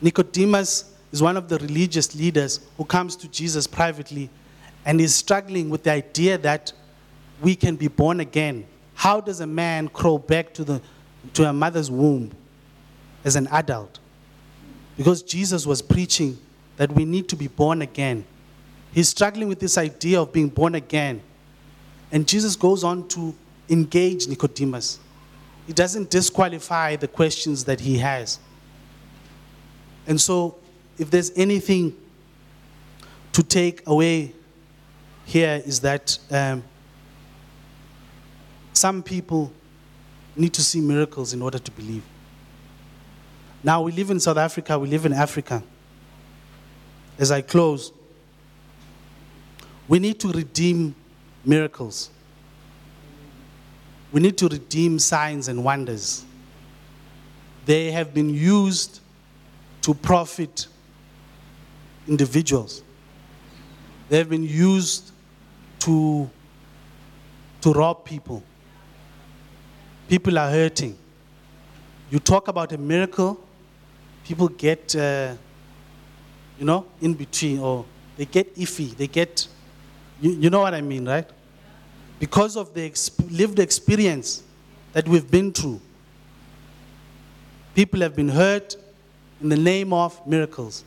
Nicodemus 0.00 0.92
is 1.12 1.22
one 1.22 1.36
of 1.36 1.48
the 1.48 1.58
religious 1.58 2.14
leaders 2.14 2.60
who 2.76 2.84
comes 2.84 3.16
to 3.16 3.28
Jesus 3.28 3.66
privately 3.66 4.28
and 4.84 5.00
is 5.00 5.14
struggling 5.14 5.70
with 5.70 5.82
the 5.84 5.92
idea 5.92 6.36
that 6.38 6.72
we 7.40 7.54
can 7.54 7.76
be 7.76 7.88
born 7.88 8.20
again. 8.20 8.66
How 8.96 9.20
does 9.20 9.40
a 9.40 9.46
man 9.46 9.88
crawl 9.88 10.18
back 10.18 10.52
to, 10.54 10.64
the, 10.64 10.82
to 11.34 11.44
a 11.44 11.52
mother's 11.52 11.90
womb 11.90 12.32
as 13.24 13.36
an 13.36 13.46
adult? 13.52 14.00
Because 14.96 15.22
Jesus 15.22 15.66
was 15.66 15.82
preaching 15.82 16.38
that 16.78 16.90
we 16.90 17.04
need 17.04 17.28
to 17.28 17.36
be 17.36 17.46
born 17.46 17.82
again. 17.82 18.24
He's 18.92 19.10
struggling 19.10 19.48
with 19.48 19.60
this 19.60 19.76
idea 19.76 20.20
of 20.20 20.32
being 20.32 20.48
born 20.48 20.74
again. 20.74 21.22
And 22.10 22.26
Jesus 22.26 22.56
goes 22.56 22.82
on 22.82 23.06
to 23.08 23.34
engage 23.68 24.26
Nicodemus 24.28 24.98
He 25.66 25.72
doesn't 25.74 26.08
disqualify 26.08 26.96
the 26.96 27.08
questions 27.08 27.64
that 27.64 27.80
he 27.80 27.98
has. 27.98 28.38
And 30.06 30.18
so, 30.18 30.56
if 30.96 31.10
there's 31.10 31.32
anything 31.36 31.94
to 33.32 33.42
take 33.42 33.86
away 33.86 34.32
here, 35.26 35.62
is 35.66 35.80
that 35.80 36.18
um, 36.30 36.62
some 38.76 39.02
people 39.02 39.52
need 40.36 40.52
to 40.52 40.62
see 40.62 40.80
miracles 40.80 41.32
in 41.32 41.40
order 41.42 41.58
to 41.58 41.70
believe. 41.70 42.02
Now, 43.62 43.82
we 43.82 43.92
live 43.92 44.10
in 44.10 44.20
South 44.20 44.36
Africa, 44.36 44.78
we 44.78 44.88
live 44.88 45.06
in 45.06 45.12
Africa. 45.12 45.62
As 47.18 47.30
I 47.30 47.40
close, 47.40 47.92
we 49.88 49.98
need 49.98 50.20
to 50.20 50.28
redeem 50.28 50.94
miracles. 51.44 52.10
We 54.12 54.20
need 54.20 54.36
to 54.38 54.48
redeem 54.48 54.98
signs 54.98 55.48
and 55.48 55.64
wonders. 55.64 56.24
They 57.64 57.90
have 57.92 58.12
been 58.12 58.30
used 58.30 59.00
to 59.82 59.94
profit 59.94 60.68
individuals. 62.06 62.82
They 64.08 64.18
have 64.18 64.28
been 64.28 64.44
used 64.44 65.10
to, 65.80 66.30
to 67.62 67.72
rob 67.72 68.04
people. 68.04 68.42
People 70.08 70.38
are 70.38 70.50
hurting. 70.50 70.96
You 72.10 72.18
talk 72.20 72.48
about 72.48 72.72
a 72.72 72.78
miracle, 72.78 73.40
people 74.24 74.48
get, 74.48 74.94
uh, 74.94 75.34
you 76.58 76.64
know, 76.64 76.86
in 77.00 77.14
between, 77.14 77.58
or 77.58 77.84
they 78.16 78.24
get 78.24 78.54
iffy. 78.56 78.96
They 78.96 79.08
get, 79.08 79.48
you, 80.20 80.30
you 80.30 80.50
know 80.50 80.60
what 80.60 80.74
I 80.74 80.80
mean, 80.80 81.06
right? 81.06 81.28
Because 82.20 82.56
of 82.56 82.72
the 82.72 82.88
exp- 82.88 83.36
lived 83.36 83.58
experience 83.58 84.42
that 84.92 85.08
we've 85.08 85.28
been 85.30 85.52
through. 85.52 85.80
People 87.74 88.00
have 88.00 88.16
been 88.16 88.28
hurt 88.28 88.76
in 89.40 89.48
the 89.48 89.56
name 89.56 89.92
of 89.92 90.24
miracles. 90.26 90.84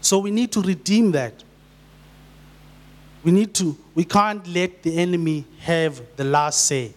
So 0.00 0.18
we 0.18 0.30
need 0.30 0.52
to 0.52 0.62
redeem 0.62 1.12
that. 1.12 1.44
We 3.22 3.32
need 3.32 3.52
to, 3.54 3.76
we 3.94 4.04
can't 4.04 4.46
let 4.46 4.82
the 4.82 4.96
enemy 4.96 5.44
have 5.58 6.00
the 6.16 6.24
last 6.24 6.64
say. 6.64 6.94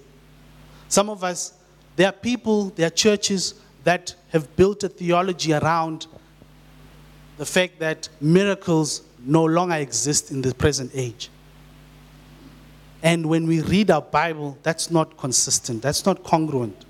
Some 0.94 1.10
of 1.10 1.24
us, 1.24 1.54
there 1.96 2.08
are 2.08 2.12
people, 2.12 2.66
there 2.76 2.86
are 2.86 2.92
churches 2.92 3.56
that 3.84 4.14
have 4.30 4.56
built 4.56 4.84
a 4.84 4.90
theology 4.90 5.52
around 5.52 6.06
the 7.40 7.48
fact 7.48 7.80
that 7.80 8.10
miracles 8.22 9.02
no 9.26 9.44
longer 9.44 9.74
exist 9.74 10.30
in 10.30 10.44
the 10.44 10.54
present 10.54 10.92
age. 10.94 11.32
And 13.02 13.26
when 13.26 13.48
we 13.48 13.62
read 13.62 13.90
our 13.90 14.04
Bible, 14.04 14.56
that's 14.62 14.92
not 14.92 15.18
consistent, 15.18 15.82
that's 15.82 16.06
not 16.06 16.24
congruent 16.24 16.86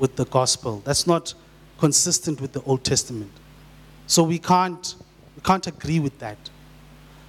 with 0.00 0.16
the 0.16 0.24
gospel, 0.24 0.82
that's 0.84 1.06
not 1.06 1.32
consistent 1.78 2.40
with 2.40 2.52
the 2.52 2.62
Old 2.62 2.82
Testament. 2.82 3.30
So 4.08 4.24
we 4.24 4.40
can't, 4.40 4.96
we 5.36 5.42
can't 5.42 5.68
agree 5.68 6.00
with 6.00 6.18
that. 6.18 6.50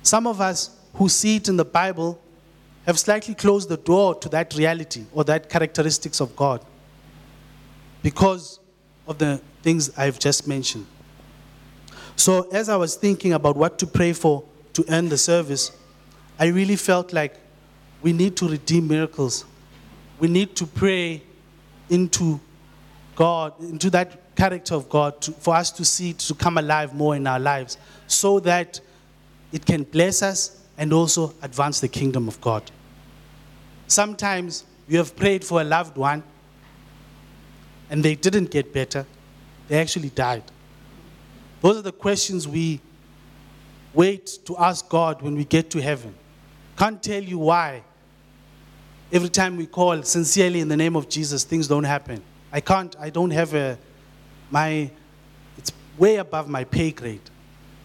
Some 0.01 0.25
of 0.25 0.41
us 0.41 0.71
who 0.95 1.07
see 1.07 1.35
it 1.35 1.47
in 1.47 1.57
the 1.57 1.65
Bible 1.65 2.19
have 2.85 2.97
slightly 2.97 3.35
closed 3.35 3.69
the 3.69 3.77
door 3.77 4.15
to 4.15 4.29
that 4.29 4.55
reality 4.55 5.05
or 5.13 5.23
that 5.23 5.49
characteristics 5.49 6.19
of 6.19 6.35
God 6.35 6.65
because 8.01 8.59
of 9.07 9.17
the 9.17 9.41
things 9.61 9.91
I've 9.97 10.19
just 10.19 10.47
mentioned. 10.47 10.87
So, 12.15 12.49
as 12.51 12.69
I 12.69 12.75
was 12.75 12.95
thinking 12.95 13.33
about 13.33 13.55
what 13.55 13.79
to 13.79 13.87
pray 13.87 14.13
for 14.13 14.43
to 14.73 14.85
end 14.85 15.09
the 15.09 15.17
service, 15.17 15.71
I 16.39 16.47
really 16.47 16.75
felt 16.75 17.13
like 17.13 17.35
we 18.01 18.13
need 18.13 18.35
to 18.37 18.47
redeem 18.47 18.87
miracles. 18.87 19.45
We 20.19 20.27
need 20.27 20.55
to 20.55 20.65
pray 20.65 21.23
into 21.89 22.39
God, 23.15 23.59
into 23.59 23.89
that 23.91 24.35
character 24.35 24.75
of 24.75 24.89
God, 24.89 25.21
to, 25.21 25.31
for 25.31 25.55
us 25.55 25.71
to 25.71 25.85
see 25.85 26.13
to 26.13 26.33
come 26.33 26.57
alive 26.57 26.93
more 26.93 27.15
in 27.15 27.27
our 27.27 27.39
lives 27.39 27.77
so 28.07 28.39
that 28.41 28.79
it 29.51 29.65
can 29.65 29.83
bless 29.83 30.23
us 30.23 30.60
and 30.81 30.91
also 30.93 31.31
advance 31.43 31.79
the 31.79 31.87
kingdom 31.87 32.27
of 32.27 32.41
God. 32.41 32.63
Sometimes 33.85 34.65
you 34.87 34.97
have 34.97 35.15
prayed 35.15 35.45
for 35.45 35.61
a 35.61 35.63
loved 35.63 35.95
one 35.95 36.23
and 37.91 38.03
they 38.03 38.15
didn't 38.15 38.49
get 38.49 38.73
better, 38.73 39.05
they 39.67 39.79
actually 39.79 40.09
died. 40.09 40.41
Those 41.61 41.77
are 41.77 41.81
the 41.83 41.91
questions 41.91 42.47
we 42.47 42.81
wait 43.93 44.39
to 44.45 44.57
ask 44.57 44.89
God 44.89 45.21
when 45.21 45.35
we 45.35 45.45
get 45.45 45.69
to 45.69 45.79
heaven. 45.79 46.15
Can't 46.75 47.03
tell 47.03 47.21
you 47.21 47.37
why. 47.37 47.83
Every 49.11 49.29
time 49.29 49.57
we 49.57 49.67
call 49.67 50.01
sincerely 50.01 50.61
in 50.61 50.67
the 50.67 50.77
name 50.77 50.95
of 50.95 51.07
Jesus, 51.07 51.43
things 51.43 51.67
don't 51.67 51.83
happen. 51.83 52.23
I 52.51 52.59
can't, 52.59 52.95
I 52.99 53.11
don't 53.11 53.29
have 53.29 53.53
a, 53.53 53.77
my, 54.49 54.89
it's 55.59 55.71
way 55.99 56.15
above 56.15 56.49
my 56.49 56.63
pay 56.63 56.89
grade. 56.89 57.29